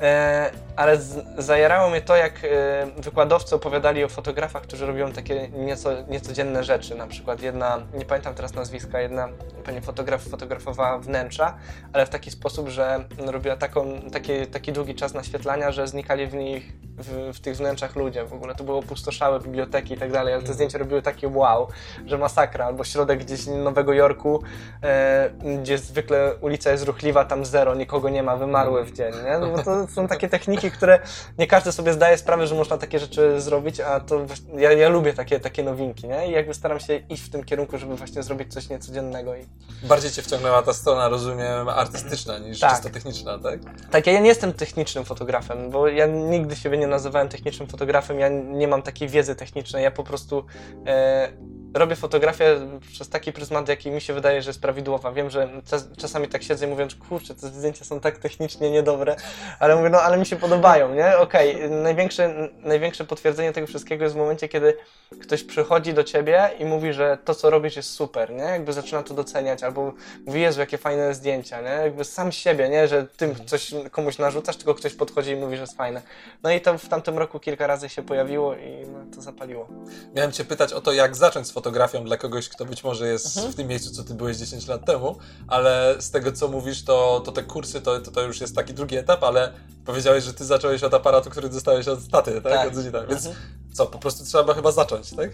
E, 0.00 0.50
ale 0.76 0.98
zajarało 1.38 1.90
mnie 1.90 2.00
to, 2.00 2.16
jak 2.16 2.44
e, 2.44 2.86
wykładowcy 2.96 3.54
opowiadali 3.54 4.04
o 4.04 4.08
fotografach, 4.08 4.62
którzy 4.62 4.86
robią 4.86 5.12
takie 5.12 5.48
nieco, 5.48 5.90
niecodzienne 6.08 6.64
rzeczy. 6.64 6.94
Na 6.94 7.06
przykład 7.06 7.42
jedna, 7.42 7.82
nie 7.94 8.04
pamiętam 8.04 8.34
teraz 8.34 8.54
nazwiska, 8.54 9.00
jedna 9.00 9.28
pani 9.64 9.80
fotograf 9.80 10.22
fotografowała 10.22 10.98
wnętrza, 10.98 11.56
ale 11.92 12.06
w 12.06 12.08
taki 12.08 12.30
sposób, 12.30 12.68
że 12.68 13.04
robiła 13.18 13.56
taką, 13.56 14.00
taki, 14.12 14.46
taki 14.46 14.72
długi 14.72 14.94
czas 14.94 15.14
naświetlania, 15.14 15.72
że 15.72 15.88
znikali 15.88 16.26
w 16.26 16.34
nich, 16.34 16.72
w, 16.98 17.36
w 17.36 17.40
tych 17.40 17.56
wnętrzach 17.56 17.96
ludzie. 17.96 18.24
W 18.24 18.32
ogóle 18.32 18.54
to 18.54 18.64
było 18.64 18.69
opustoszałe 18.78 19.40
biblioteki 19.40 19.94
i 19.94 19.96
tak 19.96 20.12
dalej, 20.12 20.34
ale 20.34 20.42
te 20.42 20.54
zdjęcia 20.54 20.78
robiły 20.78 21.02
takie 21.02 21.28
wow, 21.28 21.68
że 22.06 22.18
masakra. 22.18 22.66
Albo 22.66 22.84
środek 22.84 23.24
gdzieś 23.24 23.46
Nowego 23.46 23.92
Jorku, 23.92 24.42
e, 24.82 25.30
gdzie 25.62 25.78
zwykle 25.78 26.34
ulica 26.40 26.70
jest 26.70 26.84
ruchliwa, 26.84 27.24
tam 27.24 27.44
zero, 27.44 27.74
nikogo 27.74 28.08
nie 28.08 28.22
ma, 28.22 28.36
wymarły 28.36 28.84
w 28.84 28.92
dzień, 28.92 29.12
nie? 29.24 29.38
No 29.38 29.50
bo 29.50 29.62
to 29.62 29.86
są 29.86 30.08
takie 30.08 30.28
techniki, 30.28 30.70
które 30.70 31.00
nie 31.38 31.46
każdy 31.46 31.72
sobie 31.72 31.92
zdaje 31.92 32.18
sprawę, 32.18 32.46
że 32.46 32.54
można 32.54 32.78
takie 32.78 32.98
rzeczy 32.98 33.40
zrobić, 33.40 33.80
a 33.80 34.00
to 34.00 34.26
ja, 34.56 34.72
ja 34.72 34.88
lubię 34.88 35.12
takie, 35.12 35.40
takie 35.40 35.62
nowinki, 35.62 36.08
nie? 36.08 36.28
I 36.28 36.30
jakby 36.30 36.54
staram 36.54 36.80
się 36.80 36.96
iść 36.96 37.22
w 37.22 37.30
tym 37.30 37.44
kierunku, 37.44 37.78
żeby 37.78 37.96
właśnie 37.96 38.22
zrobić 38.22 38.52
coś 38.52 38.68
niecodziennego. 38.68 39.36
I... 39.36 39.46
Bardziej 39.82 40.10
Cię 40.10 40.22
wciągnęła 40.22 40.62
ta 40.62 40.72
strona, 40.72 41.08
rozumiem, 41.08 41.68
artystyczna 41.68 42.38
niż 42.38 42.60
tak. 42.60 42.70
czysto 42.70 42.90
techniczna, 42.90 43.38
tak? 43.38 43.60
Tak, 43.90 44.06
ja 44.06 44.20
nie 44.20 44.28
jestem 44.28 44.52
technicznym 44.52 45.04
fotografem, 45.04 45.70
bo 45.70 45.88
ja 45.88 46.06
nigdy 46.06 46.56
siebie 46.56 46.78
nie 46.78 46.86
nazywałem 46.86 47.28
technicznym 47.28 47.68
fotografem, 47.68 48.18
ja 48.18 48.28
nie 48.50 48.68
mam 48.68 48.82
takiej 48.82 49.08
wiedzy 49.08 49.36
technicznej, 49.36 49.84
ja 49.84 49.90
po 49.90 50.04
prostu 50.04 50.44
e, 50.86 51.32
robię 51.74 51.96
fotografię 51.96 52.56
przez 52.92 53.08
taki 53.08 53.32
pryzmat, 53.32 53.68
jaki 53.68 53.90
mi 53.90 54.00
się 54.00 54.14
wydaje, 54.14 54.42
że 54.42 54.50
jest 54.50 54.60
prawidłowa. 54.60 55.12
Wiem, 55.12 55.30
że 55.30 55.48
czasami 55.96 56.28
tak 56.28 56.42
siedzę 56.42 56.66
i 56.66 56.68
mówię, 56.68 56.90
że 56.90 56.96
kurczę, 57.08 57.34
te 57.34 57.48
zdjęcia 57.48 57.84
są 57.84 58.00
tak 58.00 58.18
technicznie 58.18 58.70
niedobre, 58.70 59.16
ale 59.58 59.76
mówię, 59.76 59.90
no 59.90 60.00
ale 60.00 60.18
mi 60.18 60.26
się 60.26 60.36
podobają, 60.36 60.94
nie? 60.94 61.18
Okej, 61.18 61.56
okay. 61.56 61.70
największe, 61.70 62.48
największe 62.58 63.04
potwierdzenie 63.04 63.52
tego 63.52 63.66
wszystkiego 63.66 64.04
jest 64.04 64.16
w 64.16 64.18
momencie, 64.18 64.48
kiedy 64.48 64.76
ktoś 65.22 65.44
przychodzi 65.44 65.94
do 65.94 66.04
ciebie 66.04 66.50
i 66.58 66.64
mówi, 66.64 66.92
że 66.92 67.18
to, 67.24 67.34
co 67.34 67.50
robisz 67.50 67.76
jest 67.76 67.90
super, 67.90 68.30
nie? 68.30 68.42
Jakby 68.42 68.72
zaczyna 68.72 69.02
to 69.02 69.14
doceniać, 69.14 69.62
albo 69.62 69.92
mówi, 70.26 70.40
Jezu, 70.40 70.60
jakie 70.60 70.78
fajne 70.78 71.14
zdjęcia, 71.14 71.60
nie? 71.60 71.68
Jakby 71.68 72.04
sam 72.04 72.32
siebie, 72.32 72.68
nie? 72.68 72.88
Że 72.88 73.06
tym 73.06 73.34
coś 73.46 73.74
komuś 73.90 74.18
narzucasz, 74.18 74.56
tylko 74.56 74.74
ktoś 74.74 74.94
podchodzi 74.94 75.30
i 75.30 75.36
mówi, 75.36 75.56
że 75.56 75.62
jest 75.62 75.76
fajne. 75.76 76.02
No 76.42 76.52
i 76.52 76.60
to 76.60 76.78
w 76.78 76.88
tamtym 76.88 77.18
roku 77.18 77.40
kilka 77.40 77.66
razy 77.66 77.88
się 77.88 78.02
pojawiło 78.02 78.54
i 78.54 78.86
no, 78.92 78.98
to 79.14 79.22
zapaliło. 79.22 79.68
Miałem 80.14 80.32
cię 80.32 80.44
pytać 80.44 80.72
o 80.72 80.80
to, 80.80 80.92
jak 80.92 81.16
zacząć 81.16 81.46
z 81.46 81.52
fotografią 81.60 82.04
dla 82.04 82.16
kogoś, 82.16 82.48
kto 82.48 82.64
być 82.64 82.84
może 82.84 83.08
jest 83.08 83.36
mhm. 83.36 83.52
w 83.52 83.56
tym 83.56 83.68
miejscu, 83.68 83.90
co 83.90 84.04
ty 84.04 84.14
byłeś 84.14 84.36
10 84.36 84.66
lat 84.68 84.84
temu, 84.84 85.16
ale 85.48 85.96
z 85.98 86.10
tego, 86.10 86.32
co 86.32 86.48
mówisz, 86.48 86.84
to, 86.84 87.22
to 87.24 87.32
te 87.32 87.42
kursy 87.42 87.80
to, 87.80 88.00
to, 88.00 88.10
to 88.10 88.22
już 88.22 88.40
jest 88.40 88.54
taki 88.54 88.74
drugi 88.74 88.96
etap, 88.96 89.24
ale 89.24 89.52
powiedziałeś, 89.84 90.24
że 90.24 90.34
ty 90.34 90.44
zacząłeś 90.44 90.82
od 90.82 90.94
aparatu, 90.94 91.30
który 91.30 91.48
dostałeś 91.48 91.88
od 91.88 92.08
taty, 92.08 92.40
tak? 92.40 92.52
tak. 92.52 92.68
Od 92.68 92.74
Więc 93.08 93.26
mhm. 93.26 93.36
co, 93.72 93.86
po 93.86 93.98
prostu 93.98 94.24
trzeba 94.24 94.54
chyba 94.54 94.72
zacząć, 94.72 95.10
tak? 95.10 95.30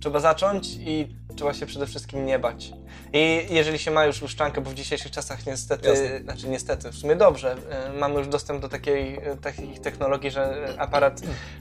Trzeba 0.00 0.20
zacząć 0.20 0.68
i 0.74 1.16
trzeba 1.38 1.54
się 1.54 1.66
przede 1.66 1.86
wszystkim 1.86 2.26
nie 2.26 2.38
bać. 2.38 2.72
I 3.12 3.46
jeżeli 3.50 3.78
się 3.78 3.90
ma 3.90 4.04
już 4.04 4.22
luszczankę, 4.22 4.60
bo 4.60 4.70
w 4.70 4.74
dzisiejszych 4.74 5.10
czasach 5.10 5.46
niestety, 5.46 5.88
Jasne. 5.88 6.20
znaczy 6.20 6.48
niestety, 6.48 6.90
w 6.90 6.94
sumie 6.94 7.16
dobrze, 7.16 7.56
y, 7.88 7.98
mamy 7.98 8.14
już 8.14 8.28
dostęp 8.28 8.62
do 8.62 8.68
takiej, 8.68 9.28
y, 9.28 9.36
takich 9.36 9.80
technologii, 9.80 10.30
że 10.30 10.74
aparat 10.78 11.20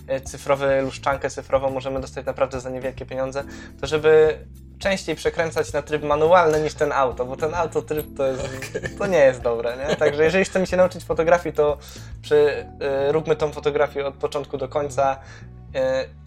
y, 0.09 0.21
cyfrowy, 0.21 0.81
luszczankę 0.81 1.29
cyfrową 1.29 1.69
możemy 1.69 2.01
dostać 2.01 2.25
naprawdę 2.25 2.61
za 2.61 2.69
niewielkie 2.69 3.05
pieniądze, 3.05 3.43
to 3.81 3.87
żeby 3.87 4.37
częściej 4.79 5.15
przekręcać 5.15 5.73
na 5.73 5.81
tryb 5.81 6.03
manualny 6.03 6.61
niż 6.61 6.73
ten 6.73 6.91
auto, 6.91 7.25
bo 7.25 7.35
ten 7.35 7.53
autotryb 7.53 8.17
to, 8.17 8.27
jest, 8.27 8.49
to 8.97 9.07
nie 9.07 9.17
jest 9.17 9.41
dobre, 9.41 9.77
nie? 9.77 9.95
Także 9.95 10.23
jeżeli 10.23 10.45
chcemy 10.45 10.67
się 10.67 10.77
nauczyć 10.77 11.03
fotografii, 11.03 11.55
to 11.55 11.77
przy, 12.21 12.67
y, 13.07 13.11
róbmy 13.11 13.35
tą 13.35 13.51
fotografię 13.51 14.05
od 14.05 14.15
początku 14.15 14.57
do 14.57 14.67
końca, 14.67 15.13
e, 15.13 15.56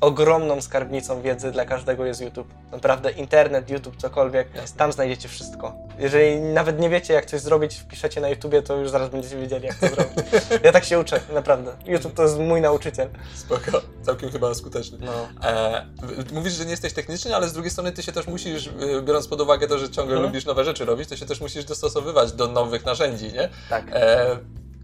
ogromną 0.00 0.60
skarbnicą 0.60 1.22
wiedzy 1.22 1.50
dla 1.50 1.64
każdego 1.64 2.04
jest 2.04 2.20
YouTube. 2.20 2.48
Naprawdę 2.72 3.10
internet, 3.10 3.70
YouTube, 3.70 3.96
cokolwiek, 3.96 4.54
Jasne. 4.54 4.76
tam 4.76 4.92
znajdziecie 4.92 5.28
wszystko. 5.28 5.74
Jeżeli 5.98 6.40
nawet 6.40 6.80
nie 6.80 6.90
wiecie, 6.90 7.14
jak 7.14 7.26
coś 7.26 7.40
zrobić, 7.40 7.74
wpiszecie 7.74 8.20
na 8.20 8.28
YouTubie, 8.28 8.62
to 8.62 8.76
już 8.76 8.90
zaraz 8.90 9.08
będziecie 9.08 9.36
wiedzieli, 9.36 9.66
jak 9.66 9.76
to 9.76 9.88
zrobić. 9.88 10.14
Ja 10.64 10.72
tak 10.72 10.84
się 10.84 10.98
uczę, 10.98 11.20
naprawdę. 11.32 11.72
YouTube 11.86 12.14
to 12.14 12.22
jest 12.22 12.38
mój 12.38 12.60
nauczyciel. 12.60 13.08
Spoko, 13.34 13.82
całkiem 14.02 14.30
chyba 14.30 14.54
skuteczny. 14.54 14.98
No. 15.00 15.28
E, 15.48 15.86
mówisz, 16.32 16.52
że 16.52 16.64
nie 16.64 16.70
jesteś 16.70 16.92
techniczny, 16.92 17.36
ale 17.36 17.48
z 17.48 17.52
drugiej 17.52 17.70
strony 17.70 17.92
ty 17.92 18.02
się 18.02 18.12
też 18.12 18.26
musisz, 18.26 18.66
e, 18.66 19.02
biorąc 19.02 19.28
pod 19.28 19.40
uwagę 19.40 19.68
to, 19.68 19.78
że 19.78 19.90
ciągle 19.90 20.16
mhm. 20.16 20.22
lubisz 20.22 20.44
nowe 20.44 20.64
rzeczy 20.64 20.84
robić, 20.84 21.08
to 21.08 21.16
się 21.16 21.26
też 21.26 21.40
musisz 21.40 21.64
dostosowywać 21.64 22.32
do 22.32 22.46
nowych 22.46 22.84
narzędzi, 22.84 23.32
nie? 23.32 23.48
Tak. 23.70 23.84
E, 23.92 24.36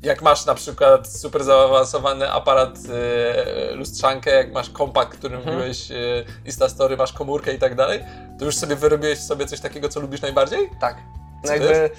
jak 0.02 0.22
masz 0.22 0.46
na 0.46 0.54
przykład 0.54 1.08
super 1.08 1.44
zaawansowany 1.44 2.32
aparat 2.32 2.78
y, 2.78 3.74
lustrzankę, 3.74 4.30
jak 4.30 4.52
masz 4.52 4.70
kompak, 4.70 5.08
którym 5.08 5.38
mhm. 5.38 5.56
byłeś 5.56 5.90
y, 5.90 6.24
Instastory, 6.44 6.96
masz 6.96 7.12
komórkę 7.12 7.54
i 7.54 7.58
tak 7.58 7.74
dalej, 7.74 8.04
to 8.38 8.44
już 8.44 8.56
sobie 8.56 8.76
wyrobiłeś 8.76 9.18
sobie 9.18 9.46
coś 9.46 9.60
takiego, 9.60 9.88
co 9.88 10.00
lubisz 10.00 10.20
najbardziej? 10.20 10.70
Tak. 10.80 10.96
No 11.44 11.52
jakby, 11.52 11.90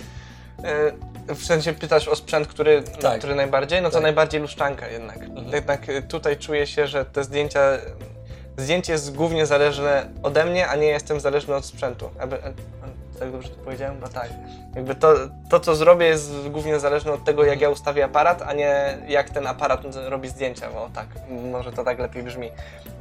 y, 1.29 1.36
w 1.36 1.45
sensie 1.45 1.73
pytasz 1.73 2.07
o 2.07 2.15
sprzęt, 2.15 2.47
który, 2.47 2.83
tak. 2.83 3.17
który 3.19 3.36
najbardziej? 3.36 3.81
No 3.81 3.89
to 3.89 3.93
tak. 3.93 4.03
najbardziej 4.03 4.41
luszczanka 4.41 4.88
jednak. 4.88 5.17
Mhm. 5.17 5.47
Jednak 5.47 5.88
tutaj 6.10 6.38
czuję 6.38 6.67
się, 6.67 6.88
że 6.88 7.05
te 7.05 7.23
zdjęcia 7.23 7.62
zdjęcie 8.57 8.93
jest 8.93 9.15
głównie 9.15 9.45
zależne 9.45 10.10
ode 10.23 10.45
mnie, 10.45 10.67
a 10.67 10.75
nie 10.75 10.88
jestem 10.88 11.19
zależny 11.19 11.55
od 11.55 11.65
sprzętu. 11.65 12.10
Tak 13.19 13.32
dobrze 13.32 13.49
to 13.49 13.56
powiedziałem? 13.56 13.99
No 13.99 14.08
tak. 14.08 14.30
Jakby 14.75 14.95
to, 14.95 15.13
to, 15.49 15.60
co 15.60 15.75
zrobię, 15.75 16.06
jest 16.06 16.49
głównie 16.49 16.80
zależne 16.80 17.13
od 17.13 17.23
tego, 17.23 17.43
jak 17.43 17.62
ja 17.62 17.69
ustawię 17.69 18.06
aparat, 18.06 18.41
a 18.41 18.53
nie 18.53 18.97
jak 19.08 19.30
ten 19.30 19.47
aparat 19.47 19.82
robi 20.08 20.30
zdjęcia, 20.30 20.69
bo 20.69 20.89
tak, 20.93 21.08
może 21.51 21.71
to 21.71 21.84
tak 21.84 21.99
lepiej 21.99 22.23
brzmi. 22.23 22.51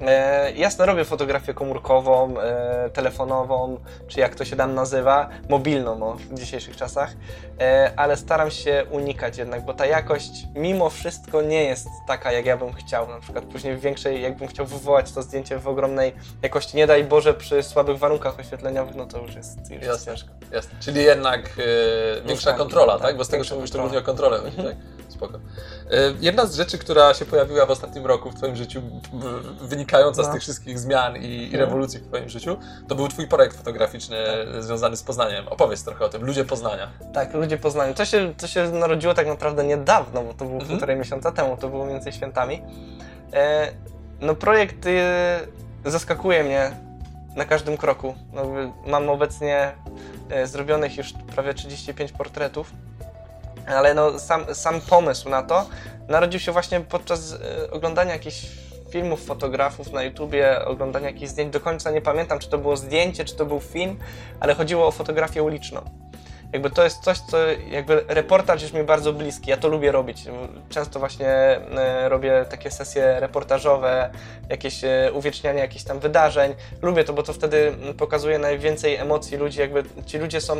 E, 0.00 0.52
jasno, 0.52 0.86
robię 0.86 1.04
fotografię 1.04 1.54
komórkową, 1.54 2.40
e, 2.40 2.90
telefonową, 2.90 3.80
czy 4.08 4.20
jak 4.20 4.34
to 4.34 4.44
się 4.44 4.56
tam 4.56 4.74
nazywa, 4.74 5.28
mobilną 5.48 5.98
no, 5.98 6.14
w 6.14 6.34
dzisiejszych 6.34 6.76
czasach, 6.76 7.12
e, 7.60 7.92
ale 7.96 8.16
staram 8.16 8.50
się 8.50 8.84
unikać 8.90 9.38
jednak, 9.38 9.64
bo 9.64 9.74
ta 9.74 9.86
jakość 9.86 10.46
mimo 10.54 10.90
wszystko 10.90 11.42
nie 11.42 11.64
jest 11.64 11.88
taka, 12.06 12.32
jak 12.32 12.46
ja 12.46 12.56
bym 12.56 12.72
chciał. 12.72 13.08
Na 13.08 13.20
przykład 13.20 13.44
później 13.44 13.76
w 13.76 13.80
większej, 13.80 14.22
jakbym 14.22 14.48
chciał 14.48 14.66
wywołać 14.66 15.12
to 15.12 15.22
zdjęcie 15.22 15.58
w 15.58 15.68
ogromnej 15.68 16.12
jakości, 16.42 16.76
nie 16.76 16.86
daj 16.86 17.04
Boże, 17.04 17.34
przy 17.34 17.62
słabych 17.62 17.98
warunkach 17.98 18.40
oświetleniowych, 18.40 18.94
no 18.94 19.06
to 19.06 19.18
już 19.18 19.34
jest, 19.34 19.70
już 19.70 19.82
jest 19.82 20.05
ciężko. 20.06 20.30
Jasne. 20.52 20.78
Czyli 20.80 21.04
jednak 21.04 21.40
e, 21.40 22.28
większa 22.28 22.52
kontrola, 22.52 22.92
tak? 22.92 23.02
tak? 23.02 23.16
Bo 23.16 23.24
z 23.24 23.28
tego, 23.28 23.44
co 23.44 23.54
mówisz, 23.54 23.70
to 23.70 23.78
głównie 23.78 23.98
o 23.98 24.02
kontrolę 24.02 24.38
chodzi, 24.38 24.56
mhm. 24.58 24.68
tak? 24.68 24.76
Spoko. 25.08 25.38
E, 25.90 26.12
jedna 26.20 26.46
z 26.46 26.54
rzeczy, 26.54 26.78
która 26.78 27.14
się 27.14 27.24
pojawiła 27.24 27.66
w 27.66 27.70
ostatnim 27.70 28.06
roku 28.06 28.30
w 28.30 28.34
Twoim 28.34 28.56
życiu, 28.56 28.82
wynikająca 29.60 30.22
no. 30.22 30.28
z 30.28 30.32
tych 30.32 30.42
wszystkich 30.42 30.78
zmian 30.78 31.16
i, 31.16 31.26
i, 31.26 31.44
mhm. 31.44 31.60
rewolucji 31.60 32.00
w 32.00 32.06
Twoim 32.08 32.28
życiu, 32.28 32.56
to 32.88 32.94
był 32.94 33.08
Twój 33.08 33.26
projekt 33.26 33.56
fotograficzny 33.56 34.16
tak. 34.52 34.62
związany 34.62 34.96
z 34.96 35.02
Poznaniem. 35.02 35.48
Opowiedz 35.48 35.84
trochę 35.84 36.04
o 36.04 36.08
tym. 36.08 36.24
Ludzie 36.24 36.44
Poznania. 36.44 36.90
Tak, 37.14 37.34
Ludzie 37.34 37.58
Poznania. 37.58 37.94
To 37.94 38.04
się, 38.04 38.34
to 38.34 38.46
się 38.46 38.70
narodziło 38.70 39.14
tak 39.14 39.26
naprawdę 39.26 39.64
niedawno, 39.64 40.22
bo 40.22 40.34
to 40.34 40.44
było 40.44 40.52
mhm. 40.52 40.70
półtorej 40.70 40.96
miesiąca 40.96 41.32
temu, 41.32 41.56
to 41.56 41.68
było 41.68 41.86
między 41.86 42.12
świętami. 42.12 42.62
E, 43.32 43.72
no 44.20 44.34
projekt 44.34 44.86
e, 44.86 45.40
zaskakuje 45.84 46.44
mnie 46.44 46.85
na 47.36 47.44
każdym 47.44 47.76
kroku. 47.76 48.14
No, 48.32 48.42
mam 48.86 49.10
obecnie 49.10 49.72
e, 50.30 50.46
zrobionych 50.46 50.96
już 50.96 51.12
prawie 51.12 51.54
35 51.54 52.12
portretów, 52.12 52.72
ale 53.66 53.94
no, 53.94 54.18
sam, 54.18 54.54
sam 54.54 54.80
pomysł 54.80 55.28
na 55.28 55.42
to 55.42 55.66
narodził 56.08 56.40
się 56.40 56.52
właśnie 56.52 56.80
podczas 56.80 57.32
e, 57.32 57.70
oglądania 57.70 58.12
jakichś 58.12 58.46
filmów, 58.90 59.24
fotografów 59.24 59.92
na 59.92 60.02
YouTubie, 60.02 60.64
oglądania 60.64 61.06
jakichś 61.06 61.30
zdjęć. 61.30 61.52
Do 61.52 61.60
końca 61.60 61.90
nie 61.90 62.00
pamiętam, 62.00 62.38
czy 62.38 62.48
to 62.48 62.58
było 62.58 62.76
zdjęcie, 62.76 63.24
czy 63.24 63.36
to 63.36 63.46
był 63.46 63.60
film, 63.60 63.98
ale 64.40 64.54
chodziło 64.54 64.86
o 64.86 64.90
fotografię 64.90 65.42
uliczną. 65.42 65.80
Jakby 66.52 66.70
to 66.70 66.84
jest 66.84 67.02
coś, 67.02 67.18
co 67.18 67.36
jakby 67.70 68.04
reportaż 68.08 68.62
jest 68.62 68.74
mi 68.74 68.82
bardzo 68.82 69.12
bliski, 69.12 69.50
ja 69.50 69.56
to 69.56 69.68
lubię 69.68 69.92
robić. 69.92 70.24
Często 70.68 70.98
właśnie 70.98 71.28
e, 71.28 72.08
robię 72.08 72.44
takie 72.50 72.70
sesje 72.70 73.20
reportażowe, 73.20 74.10
jakieś 74.50 74.84
e, 74.84 75.10
uwiecznianie 75.12 75.60
jakichś 75.60 75.84
tam 75.84 76.00
wydarzeń. 76.00 76.54
Lubię 76.82 77.04
to, 77.04 77.12
bo 77.12 77.22
to 77.22 77.32
wtedy 77.32 77.72
pokazuje 77.98 78.38
najwięcej 78.38 78.96
emocji 78.96 79.36
ludzi, 79.36 79.60
jakby 79.60 79.82
ci 80.06 80.18
ludzie 80.18 80.40
są 80.40 80.56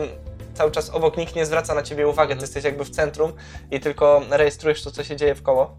cały 0.55 0.71
czas 0.71 0.91
obok, 0.91 1.17
nikt 1.17 1.37
nie 1.37 1.47
zwraca 1.47 1.75
na 1.75 1.83
ciebie 1.83 2.09
uwagi, 2.09 2.29
ty 2.29 2.33
mhm. 2.33 2.41
jesteś 2.41 2.65
jakby 2.65 2.85
w 2.85 2.91
centrum 2.91 3.33
i 3.71 3.81
tylko 3.81 4.23
rejestrujesz 4.31 4.83
to, 4.83 4.91
co 4.91 5.05
się 5.05 5.17
dzieje 5.17 5.35
w 5.35 5.43
koło. 5.43 5.77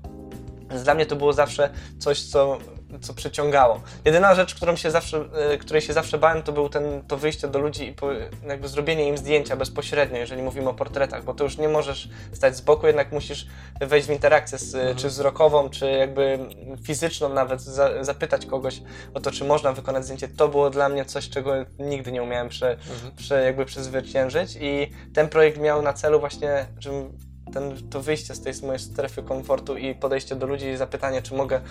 Więc 0.70 0.84
dla 0.84 0.94
mnie 0.94 1.06
to 1.06 1.16
było 1.16 1.34
zawsze 1.34 1.70
coś, 2.00 2.24
co 2.24 2.58
co 3.02 3.14
przyciągało. 3.14 3.82
Jedyna 4.06 4.36
rzecz, 4.36 4.56
którą 4.56 4.76
się 4.76 4.92
zawsze, 4.92 5.26
e, 5.34 5.58
której 5.58 5.82
się 5.82 5.94
zawsze 5.94 6.18
bałem, 6.18 6.44
to 6.44 6.52
był 6.52 6.70
ten, 6.70 7.02
to 7.08 7.18
wyjście 7.18 7.48
do 7.48 7.60
ludzi 7.60 7.88
i 7.88 7.94
po, 7.94 8.12
jakby 8.48 8.68
zrobienie 8.68 9.08
im 9.08 9.18
zdjęcia 9.18 9.56
bezpośrednio, 9.56 10.18
jeżeli 10.18 10.42
mówimy 10.42 10.70
o 10.70 10.74
portretach, 10.74 11.24
bo 11.24 11.34
to 11.34 11.44
już 11.44 11.58
nie 11.58 11.70
możesz 11.70 12.10
stać 12.34 12.56
z 12.56 12.62
boku, 12.62 12.88
jednak 12.88 13.12
musisz 13.12 13.48
wejść 13.82 14.08
w 14.08 14.12
interakcję 14.12 14.58
z, 14.58 14.76
mhm. 14.76 14.96
czy 14.98 15.08
wzrokową, 15.08 15.70
czy 15.70 15.92
jakby 15.92 16.40
fizyczną 16.84 17.30
nawet, 17.30 17.62
za, 17.62 18.04
zapytać 18.04 18.46
kogoś 18.46 18.82
o 19.14 19.20
to, 19.20 19.32
czy 19.32 19.46
można 19.46 19.74
wykonać 19.74 20.04
zdjęcie. 20.04 20.28
To 20.28 20.48
było 20.48 20.70
dla 20.70 20.90
mnie 20.90 21.06
coś, 21.06 21.30
czego 21.30 21.54
nigdy 21.80 22.12
nie 22.12 22.24
umiałem 22.24 22.50
prze, 22.50 22.72
mhm. 22.72 23.16
prze, 23.16 23.44
jakby 23.44 23.66
przezwyciężyć 23.66 24.58
i 24.62 24.92
ten 25.14 25.30
projekt 25.30 25.60
miał 25.60 25.82
na 25.82 25.94
celu 25.94 26.20
właśnie, 26.20 26.66
żebym 26.80 27.27
ten, 27.54 27.90
to 27.90 28.02
wyjście 28.02 28.36
z 28.36 28.42
tej 28.42 28.54
mojej 28.64 28.80
strefy 28.80 29.24
komfortu 29.24 29.78
i 29.78 29.96
podejście 29.96 30.36
do 30.36 30.48
ludzi 30.48 30.68
i 30.68 30.78
zapytanie, 30.78 31.22
czy 31.22 31.36
mogę 31.36 31.62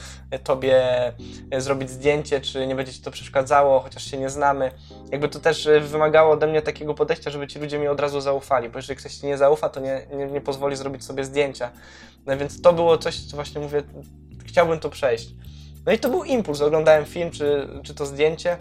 tobie 0.44 0.82
e, 1.50 1.60
zrobić 1.60 1.90
zdjęcie, 1.90 2.40
czy 2.40 2.66
nie 2.66 2.74
będzie 2.74 2.92
ci 2.92 3.02
to 3.02 3.10
przeszkadzało, 3.10 3.80
chociaż 3.80 4.04
się 4.10 4.18
nie 4.18 4.30
znamy. 4.30 4.70
Jakby 5.12 5.28
to 5.28 5.40
też 5.40 5.66
e, 5.66 5.80
wymagało 5.80 6.32
ode 6.32 6.46
mnie 6.46 6.62
takiego 6.62 6.94
podejścia, 6.94 7.30
żeby 7.30 7.46
ci 7.46 7.58
ludzie 7.58 7.78
mi 7.78 7.88
od 7.88 8.00
razu 8.00 8.20
zaufali, 8.20 8.68
bo 8.68 8.78
jeżeli 8.78 8.96
ktoś 8.96 9.14
ci 9.14 9.26
nie 9.26 9.38
zaufa, 9.38 9.68
to 9.68 9.80
nie, 9.80 10.06
nie, 10.16 10.26
nie 10.26 10.40
pozwoli 10.40 10.76
zrobić 10.76 11.04
sobie 11.04 11.24
zdjęcia. 11.24 11.70
No 12.26 12.36
więc 12.36 12.62
to 12.62 12.72
było 12.72 12.98
coś, 12.98 13.20
co 13.20 13.36
właśnie 13.36 13.60
mówię, 13.60 13.82
chciałbym 14.46 14.80
to 14.80 14.90
przejść. 14.90 15.28
No 15.86 15.92
i 15.92 15.98
to 15.98 16.08
był 16.08 16.24
impuls, 16.24 16.60
oglądałem 16.60 17.04
film, 17.04 17.30
czy, 17.30 17.68
czy 17.82 17.94
to 17.94 18.06
zdjęcie. 18.06 18.58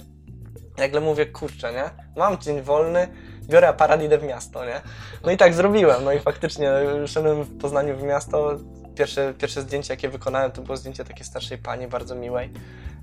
Nagle 0.77 1.01
mówię, 1.01 1.25
kurczę, 1.25 1.73
nie? 1.73 1.83
Mam 2.15 2.37
dzień 2.37 2.61
wolny, 2.61 3.07
biorę 3.49 3.67
aparat, 3.67 4.03
idę 4.03 4.17
w 4.17 4.23
miasto, 4.23 4.65
nie? 4.65 4.81
No 5.23 5.31
i 5.31 5.37
tak 5.37 5.53
zrobiłem, 5.53 6.03
no 6.03 6.13
i 6.13 6.19
faktycznie 6.19 6.71
szedłem 7.07 7.43
w 7.43 7.57
Poznaniu 7.57 7.97
w 7.97 8.03
miasto. 8.03 8.57
Pierwsze, 8.95 9.33
pierwsze 9.37 9.61
zdjęcie, 9.61 9.93
jakie 9.93 10.09
wykonałem, 10.09 10.51
to 10.51 10.61
było 10.61 10.77
zdjęcie 10.77 11.05
takiej 11.05 11.25
starszej 11.25 11.57
pani, 11.57 11.87
bardzo 11.87 12.15
miłej. 12.15 12.49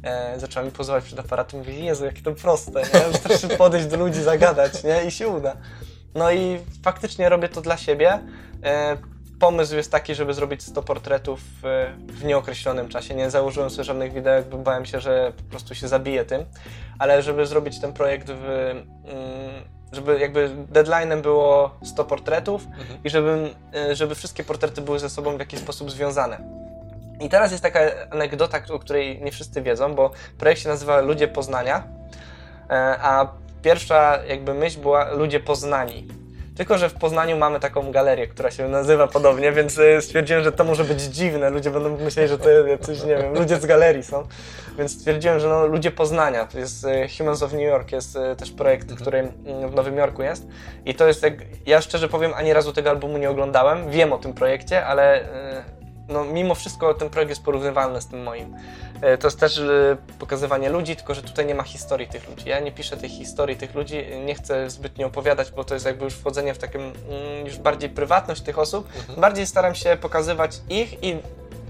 E, 0.04 0.40
zaczęła 0.40 0.66
mi 0.66 0.72
pozować 0.72 1.04
przed 1.04 1.18
aparatem 1.18 1.64
i 1.66 1.84
Jezu, 1.84 2.04
jakie 2.04 2.22
to 2.22 2.32
proste, 2.32 2.82
nie? 2.82 3.00
Wystarczy 3.12 3.48
podejść 3.48 3.86
do 3.86 3.96
ludzi, 3.96 4.22
zagadać, 4.22 4.84
nie? 4.84 5.04
I 5.04 5.10
się 5.10 5.28
uda. 5.28 5.56
No 6.14 6.32
i 6.32 6.58
faktycznie 6.84 7.28
robię 7.28 7.48
to 7.48 7.60
dla 7.60 7.76
siebie. 7.76 8.18
E, 8.64 8.96
pomysł 9.42 9.76
jest 9.76 9.92
taki, 9.92 10.14
żeby 10.14 10.34
zrobić 10.34 10.62
100 10.62 10.82
portretów 10.82 11.40
w 12.08 12.24
nieokreślonym 12.24 12.88
czasie. 12.88 13.14
Nie 13.14 13.30
założyłem 13.30 13.70
sobie 13.70 13.84
żadnych 13.84 14.12
wideo, 14.12 14.42
bo 14.42 14.58
bałem 14.58 14.86
się, 14.86 15.00
że 15.00 15.32
po 15.36 15.42
prostu 15.42 15.74
się 15.74 15.88
zabiję 15.88 16.24
tym, 16.24 16.44
ale 16.98 17.22
żeby 17.22 17.46
zrobić 17.46 17.80
ten 17.80 17.92
projekt 17.92 18.26
w, 18.30 18.44
mm, 18.44 18.84
żeby 19.92 20.18
jakby 20.18 20.50
deadline'em 20.72 21.20
było 21.20 21.70
100 21.84 22.04
portretów 22.04 22.66
mhm. 22.66 22.98
i 23.04 23.10
żeby, 23.10 23.50
e, 23.74 23.96
żeby 23.96 24.14
wszystkie 24.14 24.44
portrety 24.44 24.80
były 24.80 24.98
ze 24.98 25.10
sobą 25.10 25.36
w 25.36 25.38
jakiś 25.38 25.60
sposób 25.60 25.90
związane. 25.90 26.38
I 27.20 27.28
teraz 27.28 27.50
jest 27.50 27.62
taka 27.62 27.80
anegdota, 28.10 28.60
o 28.70 28.78
której 28.78 29.22
nie 29.22 29.32
wszyscy 29.32 29.62
wiedzą, 29.62 29.94
bo 29.94 30.10
projekt 30.38 30.62
się 30.62 30.68
nazywa 30.68 31.00
Ludzie 31.00 31.28
Poznania, 31.28 31.82
e, 32.70 32.98
a 33.02 33.32
pierwsza 33.62 34.24
jakby 34.28 34.54
myśl 34.54 34.80
była 34.80 35.10
Ludzie 35.10 35.40
Poznani. 35.40 36.21
Tylko, 36.56 36.78
że 36.78 36.88
w 36.88 36.94
Poznaniu 36.94 37.36
mamy 37.36 37.60
taką 37.60 37.92
galerię, 37.92 38.26
która 38.26 38.50
się 38.50 38.68
nazywa 38.68 39.08
podobnie, 39.08 39.52
więc 39.52 39.78
e, 39.78 40.02
stwierdziłem, 40.02 40.44
że 40.44 40.52
to 40.52 40.64
może 40.64 40.84
być 40.84 41.00
dziwne. 41.00 41.50
Ludzie 41.50 41.70
będą 41.70 41.96
myśleli, 41.96 42.28
że 42.28 42.38
to 42.38 42.48
coś, 42.80 43.04
nie 43.04 43.16
wiem, 43.16 43.34
ludzie 43.34 43.56
z 43.56 43.66
galerii 43.66 44.02
są. 44.02 44.26
Więc 44.78 44.92
stwierdziłem, 44.92 45.40
że 45.40 45.48
no, 45.48 45.66
ludzie 45.66 45.90
Poznania, 45.90 46.46
to 46.46 46.58
jest 46.58 46.84
e, 46.84 47.08
Humans 47.18 47.42
of 47.42 47.52
New 47.52 47.62
York, 47.62 47.92
jest 47.92 48.16
e, 48.16 48.36
też 48.36 48.50
projekt, 48.50 48.90
mhm. 48.90 49.00
który 49.00 49.18
mm, 49.18 49.70
w 49.70 49.74
Nowym 49.74 49.96
Jorku 49.96 50.22
jest. 50.22 50.46
I 50.84 50.94
to 50.94 51.06
jest, 51.06 51.22
jak, 51.22 51.34
ja 51.66 51.80
szczerze 51.80 52.08
powiem, 52.08 52.32
ani 52.34 52.52
razu 52.52 52.72
tego 52.72 52.90
albumu 52.90 53.18
nie 53.18 53.30
oglądałem. 53.30 53.90
Wiem 53.90 54.12
o 54.12 54.18
tym 54.18 54.32
projekcie, 54.32 54.86
ale 54.86 55.28
no, 56.08 56.24
mimo 56.24 56.54
wszystko 56.54 56.94
ten 56.94 57.10
projekt 57.10 57.30
jest 57.30 57.42
porównywalny 57.42 58.00
z 58.00 58.06
tym 58.06 58.22
moim. 58.22 58.56
E, 59.00 59.18
to 59.18 59.26
jest 59.26 59.40
też 59.40 59.58
e, 59.58 59.96
pokazywanie 60.18 60.70
ludzi, 60.70 60.96
tylko 60.96 61.14
że 61.14 61.22
tutaj 61.22 61.46
nie 61.46 61.54
ma 61.54 61.62
historii 61.62 62.08
tych 62.08 62.28
ludzi. 62.28 62.48
Ja 62.48 62.60
nie 62.60 62.72
piszę 62.72 62.96
tej 62.96 63.08
historii 63.08 63.56
tych 63.56 63.74
ludzi, 63.74 64.04
nie 64.24 64.34
chcę 64.34 64.70
zbytnio 64.70 65.06
opowiadać, 65.06 65.50
bo 65.50 65.64
to 65.64 65.74
jest 65.74 65.86
jakby 65.86 66.04
już 66.04 66.14
wchodzenie 66.14 66.54
w 66.54 66.58
taką 66.58 66.78
mm, 66.78 66.92
już 67.46 67.58
bardziej 67.58 67.90
prywatność 67.90 68.42
tych 68.42 68.58
osób. 68.58 68.88
Mhm. 68.96 69.20
Bardziej 69.20 69.46
staram 69.46 69.74
się 69.74 69.96
pokazywać 70.00 70.60
ich 70.68 71.04
i 71.04 71.16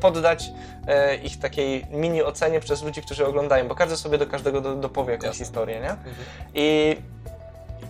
poddać 0.01 0.51
e, 0.87 1.17
ich 1.17 1.39
takiej 1.39 1.87
mini 1.91 2.23
ocenie 2.23 2.61
przez 2.61 2.83
ludzi, 2.83 3.03
którzy 3.03 3.27
oglądają, 3.27 3.69
bo 3.69 3.75
każdy 3.75 3.97
sobie 3.97 4.19
do 4.19 4.27
każdego 4.27 4.61
do, 4.61 4.75
dopowie 4.75 5.13
jakąś 5.13 5.27
Jasne. 5.27 5.45
historię, 5.45 5.81
nie? 5.81 5.91
Mhm. 5.91 6.15
I 6.55 6.97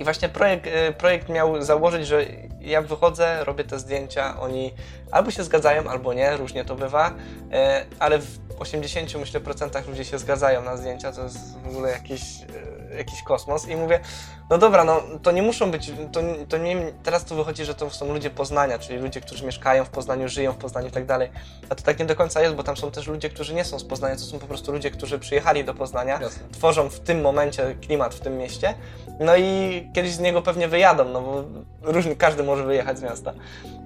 i 0.02 0.04
właśnie 0.04 0.28
projekt, 0.28 0.68
projekt 0.98 1.28
miał 1.28 1.62
założyć, 1.62 2.06
że 2.06 2.26
ja 2.60 2.82
wychodzę, 2.82 3.44
robię 3.44 3.64
te 3.64 3.78
zdjęcia, 3.78 4.40
oni 4.40 4.74
albo 5.10 5.30
się 5.30 5.44
zgadzają, 5.44 5.90
albo 5.90 6.14
nie, 6.14 6.36
różnie 6.36 6.64
to 6.64 6.74
bywa, 6.74 7.14
ale 7.98 8.18
w 8.18 8.38
80 8.58 9.14
myślę 9.14 9.40
procentach 9.40 9.88
ludzie 9.88 10.04
się 10.04 10.18
zgadzają 10.18 10.62
na 10.62 10.76
zdjęcia, 10.76 11.12
to 11.12 11.22
jest 11.22 11.58
w 11.58 11.68
ogóle 11.68 11.90
jakiś, 11.90 12.22
e, 12.92 12.96
jakiś 12.96 13.22
kosmos. 13.22 13.68
I 13.68 13.76
mówię, 13.76 14.00
no 14.52 14.58
dobra, 14.58 14.84
no 14.84 15.02
to 15.22 15.32
nie 15.32 15.42
muszą 15.42 15.70
być, 15.70 15.92
to, 16.12 16.20
to 16.48 16.58
nie, 16.58 16.92
teraz 17.02 17.24
to 17.24 17.34
wychodzi, 17.34 17.64
że 17.64 17.74
to 17.74 17.90
są 17.90 18.12
ludzie 18.12 18.30
Poznania, 18.30 18.78
czyli 18.78 18.98
ludzie, 18.98 19.20
którzy 19.20 19.46
mieszkają 19.46 19.84
w 19.84 19.88
Poznaniu, 19.88 20.28
żyją 20.28 20.52
w 20.52 20.56
Poznaniu 20.56 20.88
i 20.88 20.90
tak 20.90 21.06
dalej, 21.06 21.30
a 21.68 21.74
to 21.74 21.82
tak 21.82 21.98
nie 21.98 22.04
do 22.04 22.16
końca 22.16 22.42
jest, 22.42 22.54
bo 22.54 22.62
tam 22.62 22.76
są 22.76 22.90
też 22.90 23.06
ludzie, 23.06 23.28
którzy 23.28 23.54
nie 23.54 23.64
są 23.64 23.78
z 23.78 23.84
Poznania, 23.84 24.16
to 24.16 24.22
są 24.22 24.38
po 24.38 24.46
prostu 24.46 24.72
ludzie, 24.72 24.90
którzy 24.90 25.18
przyjechali 25.18 25.64
do 25.64 25.74
Poznania, 25.74 26.20
Jasne. 26.20 26.42
tworzą 26.52 26.88
w 26.88 27.00
tym 27.00 27.20
momencie 27.20 27.76
klimat 27.80 28.14
w 28.14 28.20
tym 28.20 28.38
mieście, 28.38 28.74
no 29.20 29.36
i 29.36 29.88
kiedyś 29.94 30.12
z 30.12 30.20
niego 30.20 30.42
pewnie 30.42 30.68
wyjadą, 30.68 31.04
no 31.04 31.20
bo 31.20 31.44
różny, 31.82 32.16
każdy 32.16 32.42
może 32.42 32.64
wyjechać 32.64 32.98
z 32.98 33.02
miasta. 33.02 33.32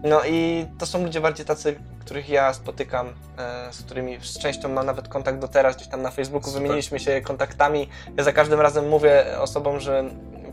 No 0.03 0.21
i 0.25 0.67
to 0.79 0.87
są 0.87 1.03
ludzie 1.03 1.21
bardziej 1.21 1.47
tacy, 1.47 1.77
których 2.01 2.29
ja 2.29 2.55
spotykam, 2.55 3.07
e, 3.39 3.73
z 3.73 3.83
którymi 3.83 4.19
z 4.23 4.39
częścią 4.39 4.69
mam 4.69 4.87
nawet 4.87 5.09
kontakt 5.09 5.39
do 5.39 5.49
teraz, 5.49 5.77
gdzieś 5.77 5.89
tam 5.89 6.03
na 6.03 6.11
Facebooku 6.11 6.47
Super. 6.47 6.63
wymieniliśmy 6.63 7.01
się 7.01 7.21
kontaktami. 7.21 7.89
Ja 8.17 8.25
za 8.25 8.33
każdym 8.33 8.61
razem 8.61 8.89
mówię 8.89 9.25
osobom, 9.41 9.81
że 9.81 10.05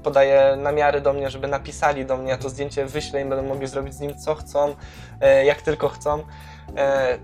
podaję 0.03 0.55
namiary 0.57 1.01
do 1.01 1.13
mnie, 1.13 1.29
żeby 1.29 1.47
napisali 1.47 2.05
do 2.05 2.17
mnie, 2.17 2.29
ja 2.29 2.37
to 2.37 2.49
zdjęcie 2.49 2.85
wyślę 2.85 3.21
i 3.21 3.25
będą 3.25 3.43
mogli 3.43 3.67
zrobić 3.67 3.93
z 3.93 3.99
nim 3.99 4.17
co 4.17 4.35
chcą, 4.35 4.75
e, 5.21 5.45
jak 5.45 5.61
tylko 5.61 5.89
chcą. 5.89 6.23
E, 6.77 7.17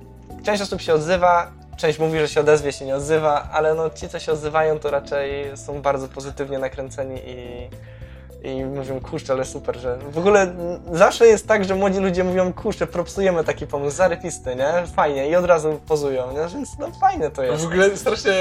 część 0.43 0.61
osób 0.61 0.81
się 0.81 0.93
odzywa, 0.93 1.51
część 1.77 1.99
mówi, 1.99 2.19
że 2.19 2.27
się 2.27 2.39
odezwie, 2.39 2.71
się 2.71 2.85
nie 2.85 2.95
odzywa, 2.95 3.49
ale 3.51 3.73
no 3.73 3.89
ci, 3.89 4.09
co 4.09 4.19
się 4.19 4.31
odzywają, 4.31 4.79
to 4.79 4.91
raczej 4.91 5.57
są 5.57 5.81
bardzo 5.81 6.07
pozytywnie 6.07 6.59
nakręceni 6.59 7.21
i 7.25 7.69
i 8.43 8.65
mówią, 8.65 8.99
kurczę, 8.99 9.33
ale 9.33 9.45
super, 9.45 9.79
że 9.79 9.97
w 10.11 10.17
ogóle 10.17 10.55
zawsze 10.91 11.27
jest 11.27 11.47
tak, 11.47 11.65
że 11.65 11.75
młodzi 11.75 11.99
ludzie 11.99 12.23
mówią, 12.23 12.53
kurczę, 12.53 12.87
propsujemy 12.87 13.43
taki 13.43 13.67
pomysł, 13.67 13.97
zarypisty, 13.97 14.55
nie? 14.55 14.87
Fajnie 14.95 15.29
i 15.29 15.35
od 15.35 15.45
razu 15.45 15.79
pozują, 15.87 16.31
nie? 16.31 16.47
Więc 16.53 16.69
no 16.79 16.87
fajne 17.01 17.31
to 17.31 17.43
jest. 17.43 17.63
W 17.63 17.67
ogóle 17.67 17.97
strasznie, 17.97 18.31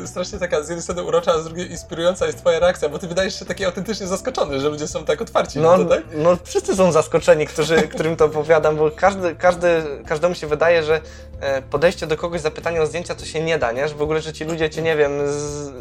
yy, 0.00 0.06
strasznie 0.06 0.38
taka 0.38 0.62
z 0.62 0.68
jednej 0.68 0.82
strony 0.82 1.02
urocza, 1.02 1.32
a 1.32 1.38
z 1.38 1.44
drugiej 1.44 1.70
inspirująca 1.70 2.26
jest 2.26 2.38
twoja 2.38 2.58
reakcja, 2.58 2.88
bo 2.88 2.98
ty 2.98 3.08
wydajesz 3.08 3.38
się 3.38 3.44
taki 3.44 3.64
autentycznie 3.64 4.06
zaskoczony, 4.06 4.60
że 4.60 4.68
ludzie 4.68 4.88
są 4.88 5.04
tak 5.04 5.22
otwarci 5.22 5.58
no, 5.58 5.78
to, 5.78 5.84
tak? 5.84 6.02
No 6.16 6.36
wszyscy 6.44 6.76
są 6.76 6.92
zaskoczeni, 6.92 7.46
którzy, 7.46 7.76
którym 7.94 8.16
to 8.16 8.24
opowiadam, 8.24 8.76
bo 8.76 8.90
każdy, 8.90 9.34
każdy, 9.34 9.82
każdemu 10.06 10.34
się 10.34 10.46
wydaje, 10.46 10.82
że 10.82 11.00
e, 11.40 11.62
podejście 11.62 12.06
do 12.06 12.16
kogoś, 12.16 12.40
zapytanie 12.40 12.82
o 12.82 12.86
zdjęcia, 12.86 13.14
to 13.14 13.24
się 13.24 13.42
nie 13.42 13.58
da, 13.58 13.72
nie? 13.72 13.88
Że 13.88 13.94
w 13.94 14.02
ogóle, 14.02 14.20
że 14.20 14.32
ci 14.32 14.44
ludzie 14.44 14.70
cię, 14.70 14.82
nie 14.82 14.96
wiem, 14.96 15.12
z, 15.26 15.72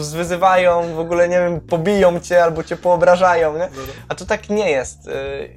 zwyzywają, 0.00 0.94
w 0.94 0.98
ogóle, 0.98 1.28
nie 1.28 1.38
wiem, 1.38 1.60
pobiją 1.60 2.20
cię 2.20 2.44
albo 2.44 2.53
cię 2.62 2.76
poobrażają, 2.76 3.58
nie? 3.58 3.68
A 4.08 4.14
to 4.14 4.26
tak 4.26 4.48
nie 4.48 4.70
jest. 4.70 5.06
Y, 5.06 5.10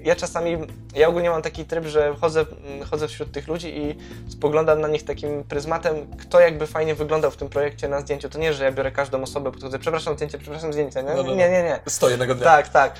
ja 0.03 0.15
czasami, 0.15 0.57
ja 0.95 1.07
ogólnie 1.07 1.29
mam 1.29 1.41
taki 1.41 1.65
tryb, 1.65 1.85
że 1.85 2.15
chodzę, 2.21 2.45
chodzę 2.91 3.07
wśród 3.07 3.31
tych 3.31 3.47
ludzi 3.47 3.77
i 3.77 3.95
spoglądam 4.31 4.81
na 4.81 4.87
nich 4.87 5.05
takim 5.05 5.43
pryzmatem, 5.43 5.95
kto 6.17 6.39
jakby 6.39 6.67
fajnie 6.67 6.95
wyglądał 6.95 7.31
w 7.31 7.37
tym 7.37 7.49
projekcie 7.49 7.87
na 7.87 8.01
zdjęciu. 8.01 8.29
To 8.29 8.39
nie, 8.39 8.53
że 8.53 8.63
ja 8.63 8.71
biorę 8.71 8.91
każdą 8.91 9.21
osobę, 9.21 9.51
podchodzę, 9.51 9.79
przepraszam 9.79 10.15
zdjęcie, 10.15 10.37
przepraszam 10.37 10.73
zdjęcie, 10.73 11.03
nie? 11.03 11.09
No, 11.09 11.15
no, 11.15 11.23
no. 11.23 11.35
Nie, 11.35 11.49
nie, 11.49 11.63
nie. 11.63 11.79
Sto 11.87 12.09
jednego 12.09 12.35
dnia. 12.35 12.45
Tak, 12.45 12.69
tak. 12.69 12.95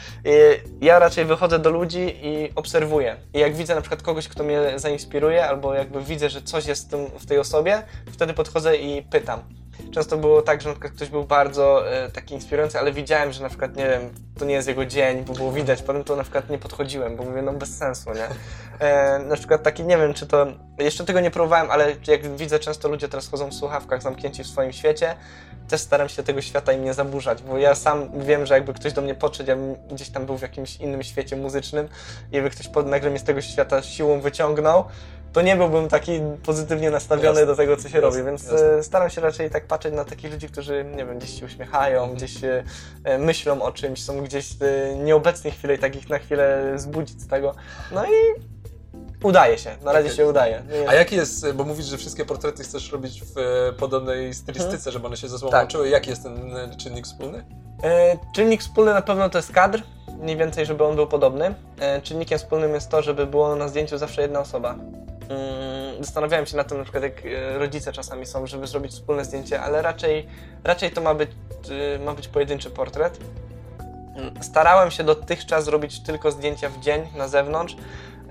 Ja 0.82 1.00
raczej 1.00 1.26
wychodzę 1.26 1.60
do 1.60 1.70
ludzi 1.70 2.20
i 2.22 2.52
obserwuję. 2.56 3.16
I 3.34 3.40
jak 3.40 3.56
widzę 3.56 3.76
na 3.76 3.82
przykład 3.82 4.02
kogoś, 4.02 4.28
kto 4.28 4.44
mnie 4.44 4.60
zainspiruje, 4.76 5.46
albo 5.46 5.74
jakby 5.74 6.02
widzę, 6.02 6.30
że 6.30 6.42
coś 6.42 6.66
jest 6.66 6.96
w 7.20 7.26
tej 7.26 7.40
osobie, 7.40 7.84
wtedy 8.12 8.34
podchodzę 8.34 8.78
i 8.78 9.02
pytam 9.04 9.44
często 9.92 10.18
było 10.18 10.42
tak, 10.42 10.62
że 10.62 10.70
na 10.70 10.74
przykład 10.76 10.94
ktoś 10.94 11.10
był 11.10 11.24
bardzo 11.24 11.92
e, 11.92 12.12
taki 12.12 12.34
inspirujący, 12.34 12.80
ale 12.80 12.92
widziałem, 12.92 13.32
że 13.32 13.44
na 13.44 13.50
przykład, 13.50 13.76
nie 13.76 13.90
wiem, 13.90 14.02
to 14.40 14.46
nie 14.46 14.54
jest 14.54 14.68
jego 14.68 14.86
dzień, 14.86 15.24
bo 15.24 15.34
było 15.34 15.52
widać, 15.52 15.84
potem 15.84 16.04
to 16.04 16.16
na 16.16 16.24
przykład 16.24 16.50
nie 16.50 16.58
podchodziłem, 16.58 17.16
bo 17.16 17.24
mówię, 17.24 17.42
no 17.42 17.54
bez 17.54 17.78
sensu, 17.78 18.10
nie? 18.14 18.28
E, 18.80 19.20
na 19.20 19.36
przykład 19.36 19.64
taki, 19.64 19.84
nie 19.84 19.98
wiem, 19.98 20.14
czy 20.14 20.28
to, 20.28 20.48
jeszcze 20.80 21.06
tego 21.06 21.20
nie 21.20 21.32
próbowałem, 21.32 21.72
ale 21.72 21.96
jak 22.08 22.38
widzę, 22.38 22.60
często 22.60 22.90
ludzie 22.90 23.10
teraz 23.10 23.30
chodzą 23.30 23.50
w 23.50 23.54
słuchawkach 23.54 24.02
zamknięci 24.02 24.44
w 24.44 24.48
swoim 24.48 24.74
świecie, 24.74 25.16
też 25.68 25.82
staram 25.82 26.10
się 26.10 26.24
tego 26.24 26.42
świata 26.42 26.74
im 26.74 26.84
nie 26.84 26.94
zaburzać, 26.94 27.44
bo 27.44 27.58
ja 27.58 27.76
sam 27.76 28.22
wiem, 28.22 28.46
że 28.46 28.54
jakby 28.54 28.74
ktoś 28.74 28.94
do 28.94 29.02
mnie 29.02 29.16
podszedł, 29.16 29.50
ja 29.50 29.56
bym 29.56 29.76
gdzieś 29.92 30.10
tam 30.10 30.26
był 30.26 30.38
w 30.38 30.42
jakimś 30.42 30.76
innym 30.76 31.04
świecie 31.04 31.36
muzycznym 31.36 31.88
i 32.32 32.36
jakby 32.36 32.50
ktoś 32.50 32.68
pod, 32.68 32.88
nagle 32.88 33.10
mnie 33.10 33.20
z 33.20 33.24
tego 33.24 33.42
świata 33.42 33.82
siłą 33.82 34.22
wyciągnął, 34.22 34.86
to 35.38 35.42
nie 35.42 35.56
byłbym 35.56 35.88
taki 35.90 36.20
pozytywnie 36.46 36.92
nastawiony 36.92 37.28
Jasne. 37.40 37.46
do 37.46 37.56
tego, 37.56 37.78
co 37.78 37.82
się 37.90 37.98
Jasne, 37.98 38.02
robi, 38.02 38.24
więc 38.24 38.44
jasne. 38.44 38.68
e, 38.78 38.84
staram 38.84 39.10
się 39.10 39.22
raczej 39.22 39.50
tak 39.50 39.68
patrzeć 39.68 39.94
na 39.94 40.06
takich 40.06 40.32
ludzi, 40.32 40.50
którzy, 40.50 40.86
nie 40.96 41.06
wiem, 41.06 41.20
gdzieś 41.20 41.40
się 41.40 41.46
uśmiechają, 41.46 42.00
Mhm. 42.00 42.18
gdzieś 42.18 42.44
e, 42.44 43.18
myślą 43.18 43.62
o 43.62 43.72
czymś, 43.72 44.04
są 44.04 44.22
gdzieś 44.24 44.50
e, 44.62 44.96
nieobecni 44.96 45.52
chwilę 45.52 45.76
i 45.76 45.80
takich 45.80 46.10
na 46.10 46.20
chwilę 46.20 46.74
zbudzić 46.76 47.22
z 47.22 47.28
tego. 47.28 47.56
No 47.92 48.06
i 48.06 48.10
udaje 49.24 49.58
się, 49.58 49.70
na 49.84 49.92
razie 49.92 50.06
Okej. 50.06 50.18
się 50.18 50.26
udaje. 50.28 50.64
A 50.88 50.94
jaki 50.94 51.16
jest, 51.16 51.52
bo 51.52 51.64
mówisz, 51.64 51.86
że 51.86 51.98
wszystkie 51.98 52.26
portrety 52.26 52.64
chcesz 52.64 52.92
robić 52.92 53.22
w 53.36 53.36
podobnej 53.80 54.34
stylistyce, 54.34 54.92
żeby 54.92 55.08
one 55.08 55.18
się 55.18 55.28
ze 55.28 55.38
sobą 55.40 55.52
Tak. 55.52 55.62
łączyły. 55.62 55.90
Jaki 55.90 56.10
jest 56.10 56.24
ten 56.24 56.52
czynnik 56.78 57.06
wspólny? 57.06 57.46
E, 57.84 58.18
czynnik 58.36 58.62
wspólny 58.62 58.94
na 58.94 59.02
pewno 59.02 59.30
to 59.30 59.38
jest 59.38 59.52
kadr, 59.52 59.82
mniej 60.22 60.38
więcej, 60.38 60.66
żeby 60.66 60.84
on 60.84 60.96
był 60.96 61.08
podobny. 61.08 61.56
E, 61.80 62.02
czynnikiem 62.02 62.38
wspólnym 62.40 62.74
jest 62.74 62.90
to, 62.90 63.02
żeby 63.02 63.26
było 63.28 63.56
na 63.56 63.68
zdjęciu 63.68 63.98
zawsze 63.98 64.22
jedna 64.22 64.40
osoba. 64.40 64.76
Mm, 65.30 66.04
Zastanawiałem 66.04 66.46
się 66.46 66.58
nad 66.58 66.68
tym, 66.68 66.78
na 66.78 66.84
przykład 66.84 67.04
jak 67.04 67.26
e, 67.26 67.58
rodzice 67.58 67.92
czasami 67.92 68.26
są, 68.26 68.48
żeby 68.48 68.68
zrobić 68.68 68.92
wspólne 68.92 69.26
zdjęcie, 69.26 69.62
ale 69.62 69.82
raczej, 69.82 70.28
raczej 70.64 70.92
to 70.92 71.02
ma 71.02 71.14
być, 71.14 71.30
e, 71.96 72.00
ma 72.00 72.14
być 72.14 72.28
pojedynczy 72.28 72.70
portret. 72.70 73.20
Mm, 74.16 74.44
Starałem 74.44 74.92
się 74.92 75.04
dotychczas 75.04 75.66
zrobić 75.66 76.00
tylko 76.00 76.32
zdjęcia 76.32 76.70
w 76.70 76.80
dzień 76.80 77.02
na 77.16 77.28
zewnątrz. 77.28 77.76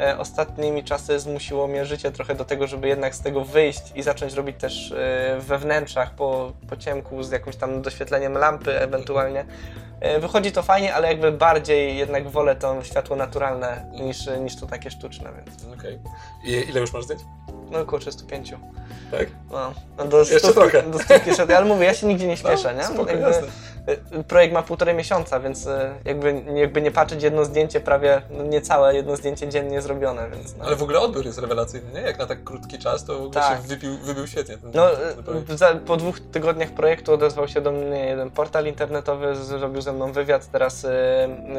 E, 0.01 0.19
Ostatnimi 0.19 0.85
czasy 0.85 1.21
zmusiło 1.21 1.67
mnie 1.67 1.85
życie 1.85 2.11
trochę 2.13 2.35
do 2.35 2.45
tego, 2.45 2.67
żeby 2.67 2.89
jednak 2.89 3.15
z 3.15 3.21
tego 3.21 3.45
wyjść 3.45 3.83
i 3.95 4.03
zacząć 4.03 4.35
robić 4.35 4.57
też 4.61 4.95
we 5.39 5.59
wnętrzach 5.59 6.15
po, 6.15 6.53
po 6.69 6.77
ciemku 6.77 7.23
z 7.23 7.31
jakimś 7.31 7.57
tam 7.57 7.83
doświetleniem 7.83 8.33
lampy 8.39 8.81
ewentualnie. 8.81 9.45
E, 10.01 10.21
Wychodzi 10.21 10.53
to 10.53 10.63
fajnie, 10.63 10.95
ale 10.95 11.09
jakby 11.09 11.33
bardziej 11.33 11.97
jednak 11.97 12.29
wolę 12.29 12.57
to 12.57 12.85
światło 12.85 13.17
naturalne 13.17 13.87
niż, 13.93 14.27
niż 14.41 14.57
to 14.57 14.67
takie 14.67 14.91
sztuczne, 14.91 15.31
więc 15.37 15.79
Okej. 15.81 15.99
I 16.45 16.51
ile 16.71 16.81
już 16.81 16.93
masz 16.93 17.05
zdjęć? 17.05 17.23
no 17.71 17.79
około 17.81 18.01
305. 18.01 18.55
Tak? 19.11 19.27
No, 19.51 19.73
no 19.99 20.05
do 20.05 20.19
Jeszcze 20.19 20.39
stówki, 20.39 20.55
trochę. 20.61 20.83
do 20.83 20.99
stówki 20.99 21.35
szedł, 21.35 21.55
ale 21.55 21.65
mówię, 21.67 21.85
ja 21.85 21.95
się 21.95 22.07
nigdzie 22.07 22.27
nie 22.27 22.37
śpieszę, 22.37 22.75
nie? 22.75 22.81
No, 22.81 22.87
spoko, 22.89 23.11
Jakby, 23.11 23.27
jasne. 23.27 23.47
y, 24.21 24.25
projekt 24.25 24.55
ma 24.55 24.63
półtorej 24.63 24.95
miesiąca, 24.95 25.41
więc 25.41 25.67
y, 25.67 25.71
jakby, 26.05 26.43
jakby 26.55 26.83
nie 26.83 26.91
patrzeć 26.91 27.23
jedno 27.23 27.45
zdjęcie, 27.45 27.81
prawie 27.81 28.23
no, 28.31 28.43
niecałe 28.43 28.95
jedno 28.95 29.17
zdjęcie 29.17 29.49
dziennie 29.49 29.83
zrobione, 29.83 30.31
więc 30.31 30.57
no. 30.57 30.65
Ale 30.65 30.77
w 30.77 30.83
ogóle 30.83 31.01
odbiór 31.01 31.27
jest 31.27 31.39
rewelacyjny, 31.39 31.93
nie? 31.93 32.01
Jak 32.01 32.19
na 32.19 32.27
tak 32.27 32.45
krótki 32.45 32.79
czas, 32.79 33.05
to 33.05 33.13
w 33.13 33.17
ogóle 33.17 33.31
Tak. 33.31 33.57
się 33.63 33.69
wybił, 33.69 33.99
wybił 33.99 34.27
świetnie 34.27 34.59
ten, 34.59 34.71
No, 34.75 34.87
ten 35.59 35.81
po 35.81 35.97
dwóch 35.97 36.21
tygodniach 36.21 36.71
projektu 36.71 37.13
odezwał 37.15 37.49
się 37.49 37.61
do 37.61 37.73
mnie 37.73 38.07
jeden 38.07 38.31
portal 38.31 38.67
internetowy, 38.67 39.35
zrobił 39.37 39.81
ze 39.87 39.93
mną 39.93 40.13
wywiad, 40.13 40.51
teraz 40.51 40.85
y, 40.85 40.89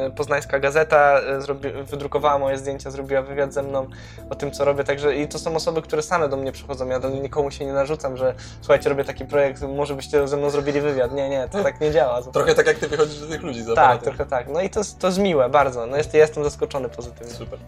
y, 0.07 0.11
Poznańska 0.15 0.59
Gazeta 0.59 1.19
y, 1.37 1.41
zrobi, 1.41 1.69
wydrukowała 1.71 2.39
moje 2.39 2.57
zdjęcia, 2.57 2.91
zrobiła 2.91 3.21
wywiad 3.21 3.53
ze 3.53 3.63
mną 3.63 3.87
o 4.29 4.35
tym, 4.35 4.51
co 4.51 4.65
robię, 4.65 4.83
także 4.83 5.15
i 5.15 5.27
to 5.27 5.39
są 5.39 5.55
osoby, 5.55 5.81
które 5.81 6.01
same 6.01 6.29
do 6.29 6.37
mnie 6.37 6.51
przychodzą, 6.51 6.87
ja 6.87 6.99
do 6.99 7.09
nikomu 7.09 7.51
się 7.51 7.65
nie 7.65 7.73
narzucam, 7.73 8.17
że 8.17 8.33
słuchajcie, 8.61 8.89
robię 8.89 9.03
taki 9.03 9.25
projekt, 9.25 9.61
może 9.61 9.95
byście 9.95 10.27
ze 10.27 10.37
mną 10.37 10.49
zrobili 10.49 10.81
wywiad, 10.81 11.13
nie, 11.13 11.29
nie, 11.29 11.47
to 11.51 11.63
tak 11.63 11.81
nie 11.81 11.91
działa. 11.91 12.21
Trochę 12.33 12.55
tak 12.55 12.67
jak 12.67 12.77
ty 12.77 12.87
wychodzisz 12.87 13.19
do 13.19 13.27
tych 13.27 13.43
ludzi 13.43 13.63
za 13.63 13.75
Tak, 13.75 14.01
trochę 14.03 14.25
tak, 14.25 14.47
no 14.49 14.61
i 14.61 14.69
to, 14.69 14.79
jest- 14.79 14.99
to 14.99 15.07
jest 15.07 15.19
miłe, 15.19 15.49
bardzo, 15.49 15.85
no 15.85 15.97
jest, 15.97 16.13
ja 16.13 16.19
jestem 16.19 16.43
zaskoczony 16.43 16.89
pozytywnie. 16.89 17.33
Super. 17.33 17.59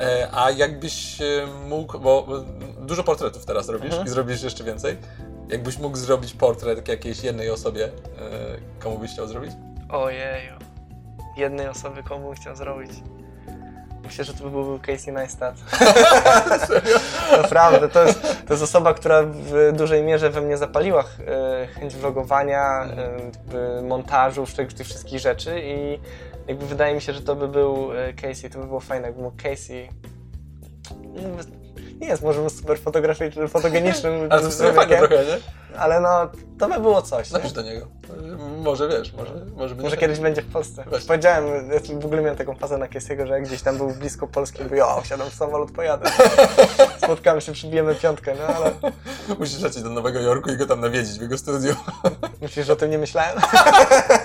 E, 0.00 0.28
a 0.32 0.50
jakbyś 0.50 1.20
e, 1.20 1.24
mógł, 1.68 1.98
bo 1.98 2.14
bo 2.22 2.40
dużo 2.80 3.04
portretów 3.04 3.44
teraz 3.46 3.68
robisz 3.68 3.86
Mhm. 3.90 4.06
i 4.06 4.10
zrobisz 4.10 4.42
jeszcze 4.42 4.64
więcej. 4.64 4.96
Jakbyś 5.48 5.78
mógł 5.78 5.96
zrobić 5.96 6.32
portret 6.34 6.88
jakiejś 6.88 7.24
jednej 7.24 7.50
osobie, 7.50 7.84
e, 7.84 7.90
komu 8.82 8.98
byś 8.98 9.10
chciał 9.12 9.26
zrobić? 9.26 9.50
Ojeju. 9.88 10.54
Jednej 11.36 11.68
osoby 11.68 12.02
komu 12.02 12.32
chciał 12.32 12.56
zrobić. 12.56 12.90
Myślę, 14.04 14.24
że 14.24 14.34
to 14.34 14.44
by 14.44 14.50
był 14.50 14.78
Casey 14.78 15.12
Neistat. 15.12 15.54
Naprawdę, 17.42 17.88
to 17.88 18.04
jest, 18.04 18.22
to 18.22 18.54
jest 18.54 18.62
osoba, 18.62 18.94
która 18.94 19.22
w 19.22 19.72
dużej 19.76 20.02
mierze 20.02 20.30
we 20.30 20.40
mnie 20.40 20.56
zapaliła 20.56 21.04
e, 21.26 21.66
chęć 21.66 21.94
vlogowania, 21.94 22.84
e, 23.54 23.82
montażu, 23.82 24.46
tych, 24.56 24.74
tych 24.74 24.86
wszystkich 24.86 25.20
rzeczy 25.20 25.60
i 25.64 25.98
jakby 26.48 26.66
wydaje 26.66 26.94
mi 26.94 27.00
się, 27.00 27.12
że 27.12 27.22
to 27.22 27.36
by 27.36 27.48
był 27.48 27.92
e, 27.92 28.12
Casey, 28.12 28.50
to 28.50 28.58
by 28.58 28.66
było 28.66 28.80
fajne, 28.80 29.06
jakby 29.06 29.22
mógł 29.22 29.36
Casey... 29.36 29.88
Nie 32.04 32.10
jest 32.10 32.22
może 32.22 32.50
super 32.50 32.78
fotograficznym, 32.78 33.48
fotogenicznym 33.48 34.12
Ale 34.30 34.42
to 34.42 34.72
fajne 34.72 34.98
trochę, 34.98 35.24
nie? 35.24 35.38
ale 35.78 36.00
no, 36.00 36.08
to 36.58 36.68
by 36.68 36.80
było 36.80 37.02
coś. 37.02 37.30
nie? 37.30 37.38
Napisz 37.38 37.52
do 37.52 37.62
niego. 37.62 37.86
Może 38.62 38.88
wiesz, 38.88 39.12
może, 39.12 39.34
może, 39.34 39.50
Może 39.56 39.74
będzie 39.74 39.96
kiedyś 39.96 40.18
będzie 40.18 40.42
w 40.42 40.52
Polsce. 40.52 40.84
Właśnie. 40.88 41.08
Powiedziałem, 41.08 41.44
w 42.00 42.04
ogóle 42.04 42.22
miałem 42.22 42.36
taką 42.36 42.54
fazę 42.54 42.78
na 42.78 42.88
Kiesiego, 42.88 43.26
że 43.26 43.32
jak 43.32 43.44
gdzieś 43.44 43.62
tam 43.62 43.76
był 43.76 43.90
blisko 43.90 44.26
Polski, 44.26 44.62
mówię, 44.62 44.86
o, 44.86 45.00
wsiadam 45.00 45.30
w 45.30 45.34
samolot, 45.34 45.70
pojadę. 45.70 46.10
Spotkamy 47.04 47.40
się, 47.40 47.52
przybijemy 47.52 47.94
piątkę, 47.94 48.34
no 48.38 48.54
ale 48.54 48.70
Musisz 49.38 49.60
lecieć 49.60 49.82
do 49.82 49.90
Nowego 49.90 50.20
Jorku 50.20 50.50
i 50.50 50.56
go 50.56 50.66
tam 50.66 50.80
nawiedzić 50.80 51.18
w 51.18 51.22
jego 51.22 51.38
studiu. 51.38 51.74
myślisz, 52.42 52.66
że 52.66 52.72
o 52.72 52.76
tym 52.76 52.90
nie 52.90 52.98
myślałem? 52.98 53.38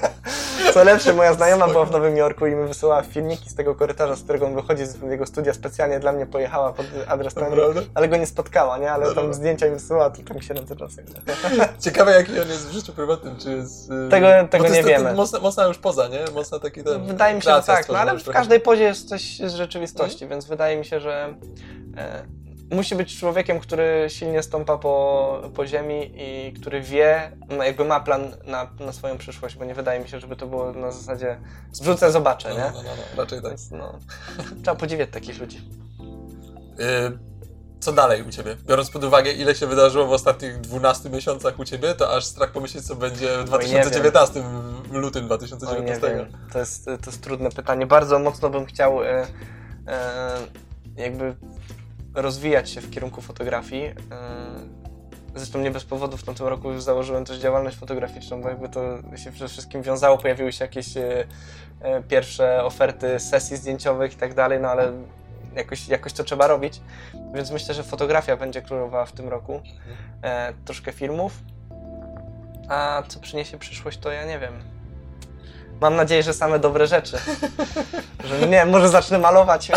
Co 0.73 0.83
lepsze, 0.83 1.13
moja 1.13 1.33
znajoma 1.33 1.67
była 1.67 1.85
w 1.85 1.91
Nowym 1.91 2.17
Jorku 2.17 2.47
i 2.47 2.55
mi 2.55 2.67
wysyłała 2.67 3.01
filmiki 3.01 3.49
z 3.49 3.55
tego 3.55 3.75
korytarza, 3.75 4.15
z 4.15 4.23
którego 4.23 4.45
on 4.45 4.55
wychodzi 4.55 4.85
z 4.85 5.01
jego 5.01 5.25
studia, 5.25 5.53
specjalnie 5.53 5.99
dla 5.99 6.11
mnie 6.11 6.25
pojechała 6.25 6.73
pod 6.73 6.85
adres 7.07 7.35
Naprawdę? 7.35 7.81
ale 7.93 8.07
go 8.07 8.17
nie 8.17 8.25
spotkała, 8.25 8.77
nie? 8.77 8.91
Ale 8.91 9.03
No 9.03 9.09
dobra. 9.09 9.23
tam 9.23 9.33
zdjęcia 9.33 9.65
mi 9.65 9.71
wysyłała, 9.71 10.09
tylko 10.09 10.33
mi 10.33 10.43
się 10.43 10.53
czasem. 10.53 11.05
Ciekawe 11.79 12.11
jaki 12.11 12.31
on 12.39 12.47
jest 12.49 12.67
w 12.67 12.71
życiu 12.71 12.93
prywatnym, 12.93 13.37
czy 13.37 13.51
jest... 13.55 13.91
y, 13.91 14.09
Tego- 14.09 14.27
tego 14.49 14.63
to 14.63 14.69
nie 14.69 14.77
jest 14.77 14.89
to- 14.89 14.95
to 14.95 14.99
wiemy. 15.03 15.13
Mocna, 15.13 15.39
mocna 15.39 15.65
już 15.65 15.77
poza, 15.77 16.07
nie? 16.07 16.19
Mocna 16.35 16.59
taki 16.59 16.83
ten... 16.83 17.05
Wydaje 17.07 17.35
mi 17.35 17.41
się, 17.41 17.51
że 17.51 17.63
tak, 17.63 17.89
no 17.89 17.97
ale 17.97 18.17
w 18.19 18.29
każdej 18.29 18.59
pozie 18.59 18.83
jest 18.83 19.09
coś 19.09 19.37
z 19.39 19.53
rzeczywistości, 19.53 20.27
więc 20.27 20.45
wydaje 20.45 20.77
mi 20.77 20.85
się, 20.85 20.99
że 20.99 21.33
e, 21.97 22.25
musi 22.71 22.95
być 22.95 23.19
człowiekiem, 23.19 23.59
który 23.59 24.05
silnie 24.07 24.43
stąpa 24.43 24.77
po, 24.77 25.41
po 25.55 25.67
ziemi 25.67 26.11
i 26.15 26.53
który 26.53 26.81
wie, 26.81 27.31
no 27.57 27.63
jakby 27.63 27.85
ma 27.85 27.99
plan 27.99 28.35
na, 28.45 28.69
na 28.79 28.91
swoją 28.91 29.17
przyszłość, 29.17 29.55
bo 29.55 29.65
nie 29.65 29.75
wydaje 29.75 29.99
mi 29.99 30.09
się, 30.09 30.19
żeby 30.19 30.35
to 30.35 30.47
było 30.47 30.71
na 30.73 30.91
zasadzie 30.91 31.39
wrzucę, 31.81 32.11
zobaczę, 32.11 32.49
No, 32.49 32.55
nie? 32.55 32.61
no, 32.61 32.71
no, 32.83 32.83
no, 32.83 33.21
raczej 33.23 33.41
tak. 33.41 33.49
Więc 33.51 33.71
no, 33.71 33.99
trzeba 34.63 34.75
podziwiać 34.75 35.09
takich 35.11 35.39
ludzi. 35.39 35.57
Y, 36.79 37.17
Co 37.79 37.91
dalej 37.91 38.23
u 38.23 38.29
Ciebie? 38.31 38.55
Biorąc 38.67 38.89
pod 38.89 39.03
uwagę, 39.03 39.31
ile 39.31 39.55
się 39.55 39.67
wydarzyło 39.67 40.05
w 40.07 40.11
ostatnich 40.11 40.57
12 40.57 41.09
miesiącach 41.09 41.59
u 41.59 41.65
Ciebie, 41.65 41.95
to 41.95 42.15
aż 42.15 42.25
strach 42.25 42.51
pomyśleć, 42.51 42.85
co 42.85 42.95
będzie 42.95 43.27
w 43.27 43.53
Oj, 43.53 43.65
nie 43.65 43.73
wiem. 43.73 43.81
2019, 43.81 44.43
w 44.89 44.93
lutym 44.93 45.21
Oj, 45.23 45.29
nie 45.29 45.37
2019. 45.37 46.15
wiem, 46.15 46.47
to 46.53 46.59
jest, 46.59 46.85
to 46.85 46.91
jest 47.05 47.21
trudne 47.23 47.49
pytanie. 47.49 47.85
Bardzo 47.85 48.19
mocno 48.19 48.49
bym 48.49 48.65
chciał 48.65 49.03
e, 49.03 49.27
e, 49.87 50.37
jakby 50.97 51.35
rozwijać 52.21 52.69
się 52.69 52.81
w 52.81 52.89
kierunku 52.89 53.21
fotografii. 53.21 53.85
E, 53.85 53.93
zresztą 55.35 55.59
nie 55.59 55.71
bez 55.71 55.83
powodu 55.83 56.17
w 56.17 56.23
tamtym 56.23 56.47
roku 56.47 56.71
już 56.71 56.83
założyłem 56.83 57.25
też 57.25 57.37
działalność 57.37 57.77
fotograficzną, 57.77 58.41
bo 58.41 58.49
jakby 58.49 58.69
to 58.69 58.81
się 59.15 59.31
przede 59.31 59.47
wszystkim 59.47 59.81
wiązało, 59.81 60.17
pojawiły 60.17 60.51
się 60.51 60.65
jakieś 60.65 60.97
e, 60.97 61.27
e, 61.81 62.03
pierwsze 62.03 62.63
oferty 62.63 63.19
sesji 63.19 63.57
zdjęciowych 63.57 64.13
i 64.13 64.15
tak 64.15 64.33
dalej, 64.33 64.59
no 64.59 64.67
ale 64.67 64.91
jakoś, 65.55 65.87
jakoś 65.87 66.13
to 66.13 66.23
trzeba 66.23 66.47
robić. 66.47 66.81
Więc 67.33 67.51
myślę, 67.51 67.73
że 67.73 67.83
fotografia 67.83 68.37
będzie 68.37 68.61
królowała 68.61 69.05
w 69.05 69.11
tym 69.11 69.27
roku. 69.29 69.61
E, 70.23 70.53
troszkę 70.65 70.91
filmów. 70.91 71.33
A 72.69 73.03
co 73.07 73.19
przyniesie 73.19 73.57
przyszłość, 73.57 73.97
to 73.97 74.11
ja 74.11 74.25
nie 74.25 74.39
wiem. 74.39 74.78
Mam 75.81 75.95
nadzieję, 75.95 76.23
że 76.23 76.33
same 76.33 76.59
dobre 76.59 76.87
rzeczy. 76.87 77.17
Że 78.29 78.47
nie, 78.47 78.65
może 78.65 78.89
zacznę 78.89 79.19
malować. 79.19 79.71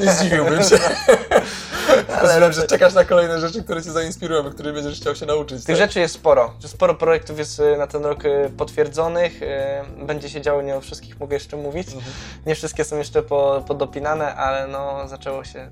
Nie 0.00 0.12
zdziwiłbym 0.12 0.62
się. 0.62 0.78
Ale 2.20 2.34
Ale 2.34 2.52
że 2.52 2.66
czekasz 2.66 2.94
na 2.94 3.04
kolejne 3.04 3.40
rzeczy, 3.40 3.64
które 3.64 3.82
Cię 3.82 3.92
zainspirują, 3.92 4.50
których 4.50 4.74
będziesz 4.74 5.00
chciał 5.00 5.14
się 5.16 5.26
nauczyć. 5.26 5.64
Tych 5.64 5.78
tak? 5.78 5.88
rzeczy 5.88 6.00
jest 6.00 6.14
sporo. 6.14 6.54
Sporo 6.66 6.94
projektów 6.94 7.38
jest 7.38 7.60
y, 7.60 7.76
na 7.76 7.86
ten 7.86 8.04
rok 8.04 8.24
y, 8.24 8.50
potwierdzonych. 8.56 9.42
y, 9.42 10.04
Będzie 10.06 10.30
się 10.30 10.40
działo, 10.40 10.62
nie 10.62 10.76
o 10.76 10.80
wszystkich 10.80 11.20
mogę 11.20 11.34
jeszcze 11.36 11.56
mówić. 11.56 11.86
Mhm. 11.86 12.12
Nie 12.46 12.54
wszystkie 12.54 12.84
są 12.84 12.96
jeszcze 12.96 13.22
po, 13.22 13.64
podopinane, 13.66 14.34
ale 14.34 14.66
no 14.66 15.08
zaczęło 15.08 15.44
się. 15.44 15.70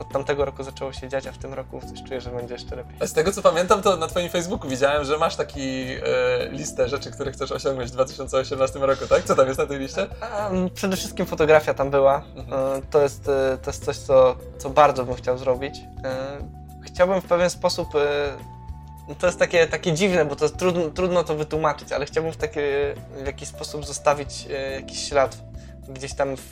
Od 0.00 0.08
tamtego 0.12 0.44
roku 0.44 0.62
zaczęło 0.62 0.92
się 0.92 1.08
dziać, 1.08 1.26
a 1.26 1.32
w 1.32 1.38
tym 1.38 1.54
roku 1.54 1.80
coś 1.90 2.02
czuję, 2.08 2.20
że 2.20 2.30
będzie 2.30 2.54
jeszcze 2.54 2.76
lepiej. 2.76 2.96
A 3.00 3.06
Z 3.06 3.12
tego 3.12 3.32
co 3.32 3.42
pamiętam, 3.42 3.82
to 3.82 3.96
na 3.96 4.06
Twoim 4.06 4.28
Facebooku 4.30 4.70
widziałem, 4.70 5.04
że 5.04 5.18
masz 5.18 5.36
taki 5.36 5.60
e, 5.82 5.98
listę 6.50 6.88
rzeczy, 6.88 7.10
które 7.10 7.32
chcesz 7.32 7.52
osiągnąć 7.52 7.90
w 7.90 7.92
2018 7.94 8.78
roku, 8.78 9.06
tak? 9.06 9.24
Co 9.24 9.34
tam 9.34 9.46
jest 9.46 9.58
na 9.58 9.66
tej 9.66 9.78
liście? 9.78 10.06
Przede 10.74 10.96
wszystkim 10.96 11.26
fotografia 11.26 11.74
tam 11.74 11.90
była. 11.90 12.22
Mhm. 12.36 12.78
E, 12.78 12.82
To 12.90 13.02
jest, 13.02 13.28
e, 13.28 13.58
to 13.62 13.70
jest 13.70 13.84
coś, 13.84 13.96
co, 13.96 14.36
co 14.58 14.70
bardzo 14.70 15.04
bym 15.04 15.14
chciał 15.14 15.38
zrobić. 15.38 15.80
Chciałbym 16.82 17.20
w 17.20 17.24
pewien 17.24 17.50
sposób 17.50 17.88
e, 17.94 19.14
to 19.18 19.26
jest 19.26 19.38
takie, 19.38 19.66
takie 19.66 19.92
dziwne, 19.92 20.24
bo 20.24 20.36
to 20.36 20.48
trudno, 20.48 20.90
trudno 20.90 21.24
to 21.24 21.34
wytłumaczyć, 21.34 21.92
ale 21.92 22.06
chciałbym 22.06 22.32
w, 22.32 22.36
taki, 22.36 22.60
w 23.22 23.26
jakiś 23.26 23.48
sposób 23.48 23.86
zostawić 23.86 24.46
jakiś 24.74 25.08
ślad 25.08 25.36
gdzieś 25.88 26.14
tam 26.14 26.36
w, 26.36 26.42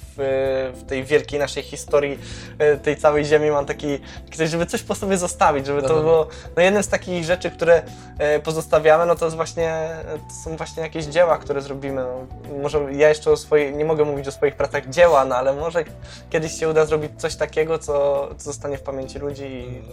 w 0.75 0.85
tej 0.89 1.05
wielkiej 1.05 1.39
naszej 1.39 1.63
historii 1.63 2.19
e, 2.59 2.77
tej 2.77 2.97
całej 2.97 3.25
ziemi 3.25 3.51
mam 3.51 3.67
taki, 3.67 3.99
żeby 4.45 4.67
coś 4.67 4.83
po 4.83 4.95
sobie 4.95 5.19
zostawić, 5.19 5.67
żeby 5.67 5.83
to 5.83 5.89
Dobra. 5.89 6.03
było 6.03 6.27
no 6.57 6.63
jednym 6.63 6.83
z 6.83 6.89
takich 6.89 7.25
rzeczy, 7.25 7.51
które 7.51 7.83
e, 8.19 8.41
pozostawiamy, 8.41 9.07
no 9.07 9.15
to 9.15 9.25
jest 9.25 9.37
właśnie, 9.37 9.89
to 10.29 10.35
są 10.45 10.57
właśnie 10.57 10.83
jakieś 10.83 11.05
dzieła, 11.05 11.39
które 11.39 11.61
zrobimy. 11.63 12.05
No, 12.05 12.27
może 12.63 12.93
ja 12.93 13.09
jeszcze 13.09 13.31
o 13.31 13.37
swojej, 13.37 13.75
nie 13.75 13.85
mogę 13.85 14.05
mówić 14.05 14.29
o 14.29 14.33
swoich 14.33 14.57
pracach 14.57 14.89
dzieła, 14.89 15.25
no 15.25 15.37
ale 15.37 15.53
może 15.53 15.85
kiedyś 16.31 16.53
się 16.61 16.69
uda 16.69 16.87
zrobić 16.87 17.13
coś 17.19 17.37
takiego, 17.37 17.79
co, 17.79 18.29
co 18.39 18.45
zostanie 18.45 18.79
w 18.79 18.83
pamięci 18.83 19.19
ludzi 19.19 19.45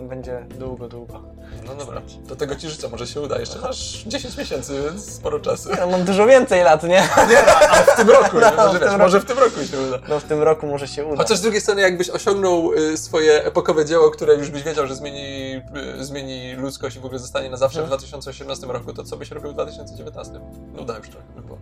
i 0.02 0.04
będzie 0.04 0.46
długo, 0.50 0.88
długo. 0.88 1.22
No 1.66 1.76
dobra, 1.76 2.02
do 2.28 2.36
tego 2.36 2.56
ci 2.56 2.70
życzę, 2.70 2.90
może 2.90 3.08
się 3.08 3.22
uda. 3.22 3.40
Jeszcze 3.40 3.60
masz 3.60 4.04
10 4.08 4.38
miesięcy, 4.38 4.82
więc 4.84 5.16
sporo 5.16 5.40
czasu. 5.40 5.70
Ja 5.70 5.88
mam 5.88 6.04
dużo 6.04 6.26
więcej 6.26 6.64
lat, 6.64 6.84
nie? 6.84 6.90
Nie, 7.30 7.46
ale 7.46 7.84
w 7.84 7.96
tym 7.96 8.10
roku, 8.10 8.40
nie? 8.40 8.52
No, 8.58 8.66
Może, 8.66 8.80
w 8.80 8.82
wiesz, 8.82 8.98
może 8.98 9.20
w 9.20 9.26
tym 9.26 9.33
roku 9.38 9.64
się 9.66 9.80
uda. 9.82 10.00
No 10.10 10.20
w 10.20 10.24
tym 10.24 10.42
roku 10.44 10.68
może 10.68 10.88
się 10.88 11.06
uda. 11.06 11.18
Chociaż 11.24 11.38
z 11.38 11.42
drugiej 11.42 11.62
strony, 11.62 11.82
jakbyś 11.82 12.10
osiągnął 12.10 12.74
y, 12.74 12.98
swoje 12.98 13.44
epokowe 13.46 13.86
dzieło, 13.86 14.12
które 14.12 14.36
już 14.36 14.50
byś 14.50 14.64
wiedział, 14.64 14.88
że 14.88 14.96
zmieni, 14.96 15.56
y, 16.00 16.06
zmieni 16.06 16.54
ludzkość 16.54 16.96
i 16.96 17.00
w 17.00 17.06
ogóle 17.06 17.20
zostanie 17.20 17.50
na 17.50 17.58
zawsze 17.58 17.80
w 17.80 17.84
Mhm. 17.84 18.00
2018 18.00 18.68
roku, 18.68 18.94
to 18.94 19.04
co 19.04 19.18
byś 19.18 19.32
robił 19.32 19.52
w 19.52 19.54
2019? 19.54 20.34
Nuda 20.74 20.98
już 20.98 21.10
trochę 21.10 21.26
by 21.36 21.42
było. 21.42 21.58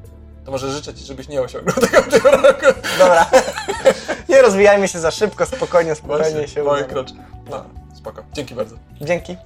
To 0.45 0.51
może 0.51 0.71
życzę 0.71 0.93
ci, 0.93 1.05
żebyś 1.05 1.27
nie 1.27 1.41
osiągnął 1.41 1.75
tego 1.87 2.01
w 2.01 2.07
tym 2.07 2.21
roku. 2.33 2.65
Dobra. 2.99 3.25
nie 4.29 4.41
rozwijajmy 4.41 4.87
się 4.87 4.99
za 4.99 5.11
szybko, 5.11 5.45
spokojnie, 5.45 5.95
spokojnie 5.95 6.23
Właśnie, 6.31 6.47
się 6.47 6.63
małe 6.63 6.77
uda. 6.79 6.87
kroczki. 6.87 7.17
No, 7.49 7.65
spoko. 7.97 8.23
Dzięki 8.33 8.55
bardzo. 8.55 8.75
Dzięki. 9.01 9.37